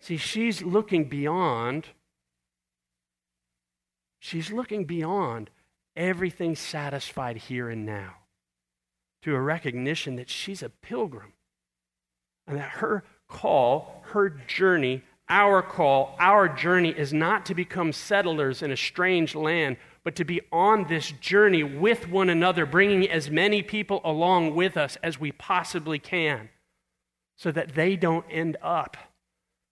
See, 0.00 0.16
she's 0.16 0.62
looking 0.62 1.04
beyond, 1.04 1.88
she's 4.18 4.50
looking 4.50 4.84
beyond 4.84 5.50
everything 5.94 6.56
satisfied 6.56 7.36
here 7.36 7.68
and 7.68 7.84
now 7.84 8.16
to 9.22 9.34
a 9.34 9.40
recognition 9.40 10.16
that 10.16 10.30
she's 10.30 10.62
a 10.62 10.70
pilgrim 10.70 11.34
and 12.46 12.58
that 12.58 12.70
her 12.70 13.04
call, 13.28 14.02
her 14.06 14.30
journey, 14.30 15.02
our 15.28 15.62
call, 15.62 16.16
our 16.18 16.48
journey 16.48 16.90
is 16.90 17.12
not 17.12 17.44
to 17.46 17.54
become 17.54 17.92
settlers 17.92 18.62
in 18.62 18.70
a 18.70 18.76
strange 18.76 19.34
land, 19.34 19.76
but 20.02 20.16
to 20.16 20.24
be 20.24 20.40
on 20.50 20.86
this 20.88 21.12
journey 21.12 21.62
with 21.62 22.08
one 22.08 22.30
another, 22.30 22.64
bringing 22.64 23.08
as 23.08 23.30
many 23.30 23.62
people 23.62 24.00
along 24.02 24.54
with 24.54 24.78
us 24.78 24.96
as 25.02 25.20
we 25.20 25.30
possibly 25.30 25.98
can 25.98 26.48
so 27.36 27.52
that 27.52 27.74
they 27.74 27.96
don't 27.96 28.24
end 28.30 28.56
up 28.62 28.96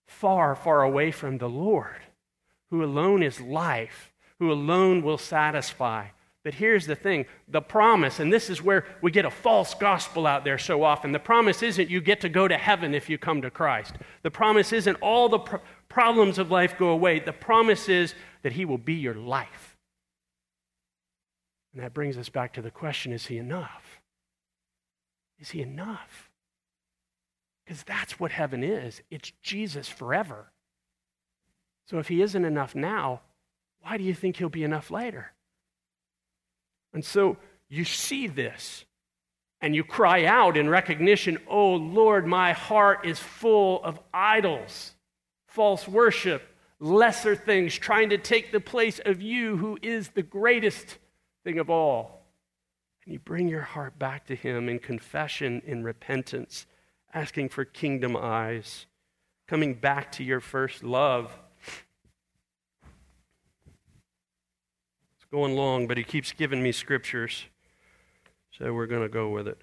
far, 0.08 0.56
far 0.56 0.82
away 0.82 1.12
from 1.12 1.38
the 1.38 1.48
Lord, 1.48 2.00
who 2.70 2.82
alone 2.82 3.22
is 3.22 3.40
life, 3.40 4.10
who 4.40 4.50
alone 4.50 5.02
will 5.02 5.18
satisfy. 5.18 6.06
But 6.42 6.54
here's 6.54 6.86
the 6.86 6.96
thing 6.96 7.26
the 7.46 7.60
promise, 7.60 8.18
and 8.18 8.32
this 8.32 8.48
is 8.48 8.62
where 8.62 8.86
we 9.02 9.10
get 9.10 9.26
a 9.26 9.30
false 9.30 9.74
gospel 9.74 10.26
out 10.26 10.44
there 10.44 10.58
so 10.58 10.82
often. 10.82 11.12
The 11.12 11.18
promise 11.18 11.62
isn't 11.62 11.90
you 11.90 12.00
get 12.00 12.22
to 12.22 12.28
go 12.28 12.48
to 12.48 12.56
heaven 12.56 12.94
if 12.94 13.10
you 13.10 13.18
come 13.18 13.42
to 13.42 13.50
Christ. 13.50 13.96
The 14.22 14.30
promise 14.30 14.72
isn't 14.72 14.96
all 15.02 15.28
the 15.28 15.40
pr- 15.40 15.56
problems 15.88 16.38
of 16.38 16.50
life 16.50 16.78
go 16.78 16.88
away. 16.88 17.20
The 17.20 17.32
promise 17.32 17.88
is 17.88 18.14
that 18.42 18.52
He 18.52 18.64
will 18.64 18.78
be 18.78 18.94
your 18.94 19.14
life. 19.14 19.76
And 21.74 21.82
that 21.82 21.92
brings 21.94 22.16
us 22.16 22.30
back 22.30 22.54
to 22.54 22.62
the 22.62 22.70
question 22.70 23.12
is 23.12 23.26
He 23.26 23.36
enough? 23.36 24.00
Is 25.38 25.50
He 25.50 25.60
enough? 25.60 26.27
Because 27.68 27.82
that's 27.82 28.18
what 28.18 28.32
heaven 28.32 28.64
is 28.64 29.02
it's 29.10 29.30
Jesus 29.42 29.88
forever. 29.88 30.50
So 31.84 31.98
if 31.98 32.08
he 32.08 32.22
isn't 32.22 32.44
enough 32.44 32.74
now, 32.74 33.20
why 33.80 33.98
do 33.98 34.04
you 34.04 34.14
think 34.14 34.36
he'll 34.36 34.48
be 34.48 34.64
enough 34.64 34.90
later? 34.90 35.32
And 36.94 37.04
so 37.04 37.36
you 37.68 37.84
see 37.84 38.26
this 38.26 38.86
and 39.60 39.74
you 39.74 39.84
cry 39.84 40.24
out 40.24 40.56
in 40.56 40.70
recognition, 40.70 41.36
Oh 41.46 41.74
Lord, 41.74 42.26
my 42.26 42.52
heart 42.52 43.04
is 43.04 43.18
full 43.18 43.84
of 43.84 44.00
idols, 44.14 44.94
false 45.46 45.86
worship, 45.86 46.42
lesser 46.80 47.36
things, 47.36 47.74
trying 47.74 48.08
to 48.10 48.18
take 48.18 48.50
the 48.50 48.60
place 48.60 48.98
of 49.04 49.20
you, 49.20 49.58
who 49.58 49.78
is 49.82 50.08
the 50.08 50.22
greatest 50.22 50.96
thing 51.44 51.58
of 51.58 51.68
all. 51.68 52.24
And 53.04 53.12
you 53.12 53.18
bring 53.18 53.46
your 53.46 53.60
heart 53.60 53.98
back 53.98 54.26
to 54.28 54.34
Him 54.34 54.70
in 54.70 54.78
confession, 54.78 55.60
in 55.66 55.84
repentance, 55.84 56.66
asking 57.12 57.48
for 57.48 57.64
kingdom 57.64 58.16
eyes, 58.16 58.86
coming 59.46 59.74
back 59.74 60.12
to 60.12 60.24
your 60.24 60.40
first 60.40 60.82
love. 60.82 61.32
It's 65.16 65.26
going 65.30 65.54
long, 65.54 65.86
but 65.86 65.96
He 65.96 66.04
keeps 66.04 66.32
giving 66.32 66.62
me 66.62 66.72
scriptures, 66.72 67.44
so 68.50 68.72
we're 68.72 68.86
going 68.86 69.02
to 69.02 69.08
go 69.08 69.30
with 69.30 69.48
it. 69.48 69.58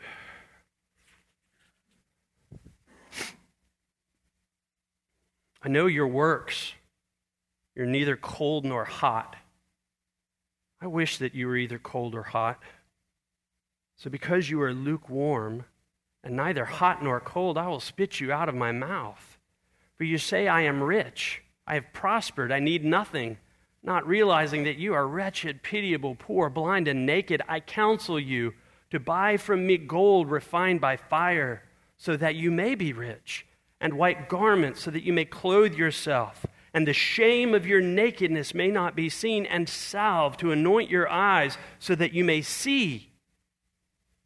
I 5.61 5.67
know 5.67 5.87
your 5.87 6.07
works. 6.07 6.73
You're 7.75 7.87
neither 7.87 8.15
cold 8.15 8.65
nor 8.65 8.85
hot. 8.85 9.35
I 10.79 10.87
wish 10.87 11.17
that 11.17 11.33
you 11.33 11.47
were 11.47 11.57
either 11.57 11.79
cold 11.79 12.13
or 12.13 12.21
hot. 12.21 12.61
So, 13.97 14.09
because 14.09 14.49
you 14.49 14.61
are 14.61 14.73
lukewarm 14.73 15.65
and 16.25 16.35
neither 16.35 16.65
hot 16.65 17.03
nor 17.03 17.19
cold, 17.19 17.57
I 17.57 17.67
will 17.67 17.79
spit 17.79 18.19
you 18.19 18.31
out 18.31 18.49
of 18.49 18.55
my 18.55 18.71
mouth. 18.71 19.37
For 19.95 20.03
you 20.03 20.17
say, 20.17 20.47
I 20.47 20.61
am 20.61 20.83
rich, 20.83 21.43
I 21.65 21.75
have 21.75 21.93
prospered, 21.93 22.51
I 22.51 22.59
need 22.59 22.83
nothing, 22.83 23.37
not 23.83 24.07
realizing 24.07 24.63
that 24.63 24.77
you 24.77 24.93
are 24.93 25.07
wretched, 25.07 25.63
pitiable, 25.63 26.15
poor, 26.15 26.49
blind, 26.49 26.87
and 26.87 27.05
naked. 27.05 27.41
I 27.47 27.59
counsel 27.59 28.19
you 28.19 28.55
to 28.89 28.99
buy 28.99 29.37
from 29.37 29.67
me 29.67 29.77
gold 29.77 30.29
refined 30.29 30.81
by 30.81 30.97
fire, 30.97 31.63
so 31.97 32.17
that 32.17 32.35
you 32.35 32.51
may 32.51 32.75
be 32.75 32.91
rich 32.91 33.45
and 33.79 33.93
white 33.93 34.27
garments 34.27 34.81
so 34.81 34.91
that 34.91 35.03
you 35.03 35.13
may 35.13 35.25
clothe 35.25 35.75
yourself, 35.75 36.45
and 36.73 36.87
the 36.87 36.93
shame 36.93 37.53
of 37.53 37.67
your 37.67 37.81
nakedness 37.81 38.53
may 38.53 38.69
not 38.69 38.95
be 38.95 39.09
seen, 39.09 39.45
and 39.45 39.69
salve 39.69 40.37
to 40.37 40.51
anoint 40.51 40.89
your 40.89 41.07
eyes 41.07 41.57
so 41.77 41.93
that 41.95 42.13
you 42.13 42.23
may 42.23 42.41
see. 42.41 43.11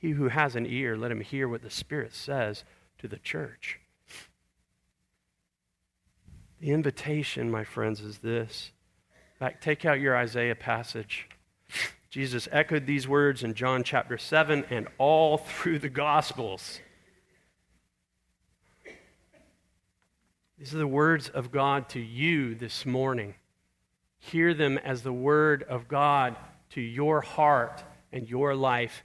He 0.00 0.12
who 0.12 0.28
has 0.28 0.56
an 0.56 0.64
ear, 0.64 0.96
let 0.96 1.12
him 1.12 1.20
hear 1.20 1.46
what 1.46 1.60
the 1.60 1.68
Spirit 1.68 2.14
says 2.14 2.64
to 2.98 3.06
the 3.06 3.18
church. 3.18 3.78
The 6.58 6.70
invitation, 6.70 7.50
my 7.50 7.64
friends, 7.64 8.00
is 8.00 8.18
this. 8.18 8.72
Back, 9.38 9.60
take 9.60 9.84
out 9.84 10.00
your 10.00 10.16
Isaiah 10.16 10.54
passage. 10.54 11.28
Jesus 12.08 12.48
echoed 12.50 12.86
these 12.86 13.06
words 13.06 13.44
in 13.44 13.52
John 13.52 13.84
chapter 13.84 14.16
7 14.16 14.64
and 14.70 14.88
all 14.96 15.36
through 15.36 15.78
the 15.80 15.90
Gospels. 15.90 16.80
These 20.58 20.74
are 20.74 20.78
the 20.78 20.86
words 20.86 21.28
of 21.28 21.52
God 21.52 21.90
to 21.90 22.00
you 22.00 22.54
this 22.54 22.86
morning. 22.86 23.34
Hear 24.18 24.54
them 24.54 24.78
as 24.78 25.02
the 25.02 25.12
word 25.12 25.62
of 25.62 25.88
God 25.88 26.36
to 26.70 26.80
your 26.80 27.20
heart 27.20 27.84
and 28.12 28.28
your 28.28 28.54
life 28.54 29.04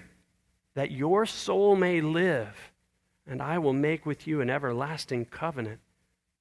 that 0.73 0.91
your 0.91 1.25
soul 1.25 1.75
may 1.75 2.01
live, 2.01 2.71
and 3.27 3.41
I 3.41 3.57
will 3.57 3.73
make 3.73 4.05
with 4.05 4.27
you 4.27 4.41
an 4.41 4.49
everlasting 4.49 5.25
covenant, 5.25 5.79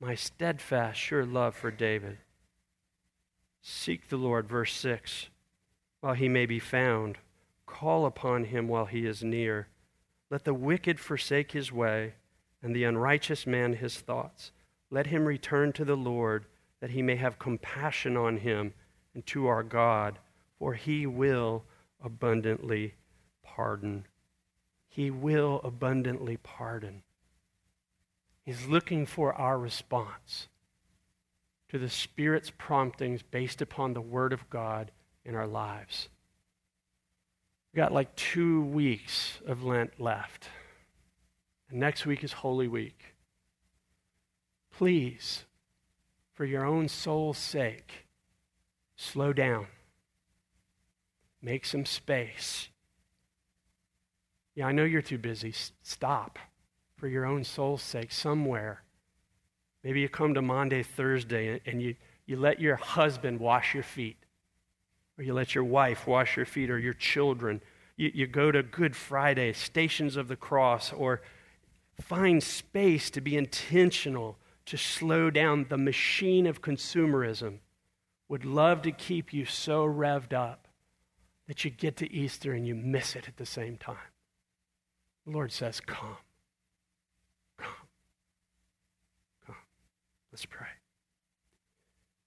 my 0.01 0.15
steadfast, 0.15 0.99
sure 0.99 1.27
love 1.27 1.55
for 1.55 1.71
David. 1.71 2.19
Seek 3.61 4.09
the 4.09 4.17
Lord, 4.17 4.49
verse 4.49 4.73
6, 4.75 5.29
while 6.01 6.15
he 6.15 6.29
may 6.29 6.47
be 6.47 6.59
found. 6.59 7.19
Call 7.67 8.07
upon 8.07 8.45
him 8.45 8.69
while 8.69 8.87
he 8.87 9.07
is 9.07 9.23
near. 9.23 9.69
Let 10.31 10.45
the 10.45 10.55
wicked 10.55 10.99
forsake 10.99 11.53
his 11.53 11.71
way, 11.71 12.15
and 12.63 12.75
the 12.75 12.85
unrighteous 12.85 13.47
man 13.47 13.75
his 13.75 14.01
thoughts. 14.01 14.53
Let 14.91 15.09
him 15.09 15.25
return 15.25 15.73
to 15.75 15.85
the 15.85 15.97
Lord, 15.97 16.47
that 16.81 16.91
he 16.91 17.03
may 17.03 17.17
have 17.17 17.39
compassion 17.39 18.17
on 18.17 18.39
him 18.39 18.73
and 19.15 19.27
to 19.27 19.47
our 19.47 19.63
God, 19.63 20.19
for 20.59 20.75
he 20.75 21.07
will 21.07 21.65
abundantly 22.03 22.95
pardon. 23.43 24.07
He 24.91 25.09
will 25.11 25.61
abundantly 25.63 26.37
pardon. 26.37 27.05
He's 28.45 28.67
looking 28.67 29.07
for 29.07 29.33
our 29.33 29.57
response 29.57 30.49
to 31.69 31.79
the 31.79 31.89
Spirit's 31.89 32.51
promptings 32.51 33.23
based 33.23 33.63
upon 33.63 33.95
the 33.95 34.01
Word 34.01 34.33
of 34.33 34.51
God 34.51 34.91
in 35.25 35.37
our 35.37 35.47
lives. 35.47 36.09
We've 37.73 37.79
got 37.79 37.93
like 37.93 38.17
two 38.17 38.63
weeks 38.63 39.41
of 39.47 39.63
Lent 39.63 40.01
left. 40.01 40.49
And 41.71 41.79
next 41.79 42.05
week 42.05 42.25
is 42.25 42.33
Holy 42.33 42.67
Week. 42.67 43.15
Please, 44.73 45.45
for 46.35 46.45
your 46.45 46.65
own 46.65 46.89
soul's 46.89 47.39
sake, 47.39 48.09
slow 48.97 49.33
down. 49.33 49.69
Make 51.41 51.65
some 51.65 51.87
space. 51.87 52.71
Yeah, 54.55 54.67
I 54.67 54.73
know 54.73 54.85
you're 54.85 55.03
too 55.03 55.19
busy. 55.19 55.55
Stop 55.83 56.39
for 56.97 57.09
your 57.09 57.25
own 57.25 57.45
soul's 57.45 57.83
sake 57.83 58.13
somewhere. 58.13 58.83
Maybe 59.83 60.01
you 60.01 60.09
come 60.09 60.35
to 60.35 60.43
Maundy, 60.43 60.83
Thursday, 60.83 61.61
and 61.65 61.81
you, 61.81 61.95
you 62.27 62.37
let 62.37 62.61
your 62.61 62.77
husband 62.77 63.41
wash 63.41 63.75
your 63.75 63.83
feet, 63.83 64.19
or 65.17 65.25
you 65.25 65.33
let 65.33 65.55
your 65.55 65.65
wife 65.65 66.07
wash 66.07 66.37
your 66.37 66.47
feet, 66.47 66.71
or 66.71 66.79
your 66.79 66.93
children. 66.93 67.63
You, 67.97 68.11
you 68.13 68.27
go 68.27 68.51
to 68.51 68.63
Good 68.63 68.95
Friday, 68.95 69.53
Stations 69.53 70.17
of 70.17 70.29
the 70.29 70.37
Cross, 70.37 70.93
or 70.93 71.23
find 72.01 72.43
space 72.43 73.11
to 73.11 73.21
be 73.21 73.37
intentional 73.37 74.37
to 74.67 74.77
slow 74.77 75.31
down 75.31 75.67
the 75.69 75.79
machine 75.79 76.47
of 76.47 76.61
consumerism 76.61 77.59
would 78.29 78.45
love 78.45 78.83
to 78.83 78.93
keep 78.93 79.33
you 79.33 79.45
so 79.45 79.85
revved 79.85 80.33
up 80.33 80.69
that 81.49 81.65
you 81.65 81.71
get 81.71 81.97
to 81.97 82.13
Easter 82.13 82.53
and 82.53 82.67
you 82.67 82.77
miss 82.77 83.17
it 83.17 83.27
at 83.27 83.37
the 83.37 83.45
same 83.45 83.77
time. 83.77 83.97
The 85.27 85.33
Lord 85.33 85.53
says, 85.53 85.81
Come. 85.81 86.17
Come. 87.57 87.73
Come. 89.47 89.57
Let's 90.33 90.47
pray. 90.47 90.67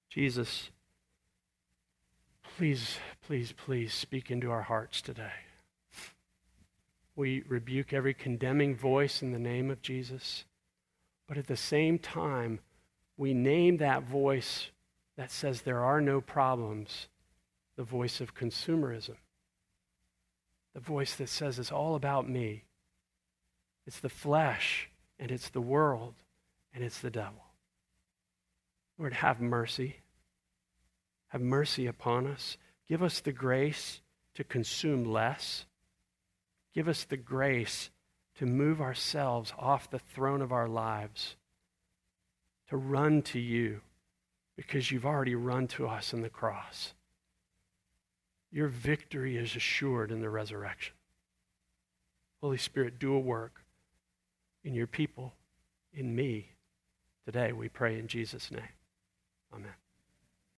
Jesus, 0.09 0.69
please, 2.57 2.97
please, 3.25 3.51
please 3.51 3.93
speak 3.93 4.29
into 4.29 4.51
our 4.51 4.61
hearts 4.61 5.01
today. 5.01 5.31
We 7.15 7.43
rebuke 7.47 7.93
every 7.93 8.13
condemning 8.13 8.75
voice 8.75 9.21
in 9.21 9.31
the 9.31 9.39
name 9.39 9.71
of 9.71 9.81
Jesus. 9.81 10.45
But 11.27 11.37
at 11.37 11.47
the 11.47 11.57
same 11.57 11.97
time, 11.97 12.59
we 13.17 13.33
name 13.33 13.77
that 13.77 14.03
voice 14.03 14.69
that 15.17 15.31
says 15.31 15.61
there 15.61 15.83
are 15.83 16.01
no 16.01 16.21
problems 16.21 17.07
the 17.75 17.83
voice 17.83 18.21
of 18.21 18.35
consumerism. 18.35 19.15
The 20.73 20.79
voice 20.79 21.15
that 21.15 21.29
says 21.29 21.57
it's 21.57 21.71
all 21.71 21.95
about 21.95 22.29
me. 22.29 22.65
It's 23.85 23.99
the 23.99 24.09
flesh, 24.09 24.89
and 25.19 25.31
it's 25.31 25.49
the 25.49 25.61
world, 25.61 26.15
and 26.73 26.83
it's 26.83 26.99
the 26.99 27.09
devil. 27.09 27.43
Lord, 28.97 29.13
have 29.13 29.41
mercy. 29.41 29.97
Have 31.27 31.41
mercy 31.41 31.87
upon 31.87 32.27
us. 32.27 32.57
Give 32.87 33.03
us 33.03 33.19
the 33.19 33.31
grace 33.31 34.01
to 34.35 34.43
consume 34.43 35.03
less. 35.03 35.65
Give 36.73 36.87
us 36.87 37.03
the 37.03 37.17
grace 37.17 37.89
to 38.35 38.45
move 38.45 38.81
ourselves 38.81 39.53
off 39.57 39.89
the 39.89 39.99
throne 39.99 40.41
of 40.41 40.51
our 40.51 40.67
lives, 40.67 41.35
to 42.69 42.77
run 42.77 43.21
to 43.21 43.39
you 43.39 43.81
because 44.55 44.91
you've 44.91 45.05
already 45.05 45.35
run 45.35 45.67
to 45.67 45.87
us 45.87 46.13
in 46.13 46.21
the 46.21 46.29
cross. 46.29 46.93
Your 48.51 48.67
victory 48.67 49.37
is 49.37 49.55
assured 49.55 50.11
in 50.11 50.21
the 50.21 50.29
resurrection. 50.29 50.93
Holy 52.41 52.57
Spirit, 52.57 52.99
do 52.99 53.13
a 53.13 53.19
work 53.19 53.62
in 54.63 54.73
your 54.73 54.87
people, 54.87 55.33
in 55.93 56.15
me 56.15 56.49
today, 57.25 57.51
we 57.51 57.69
pray 57.69 57.99
in 57.99 58.07
Jesus' 58.07 58.51
name. 58.51 58.61
Amen. 59.53 59.82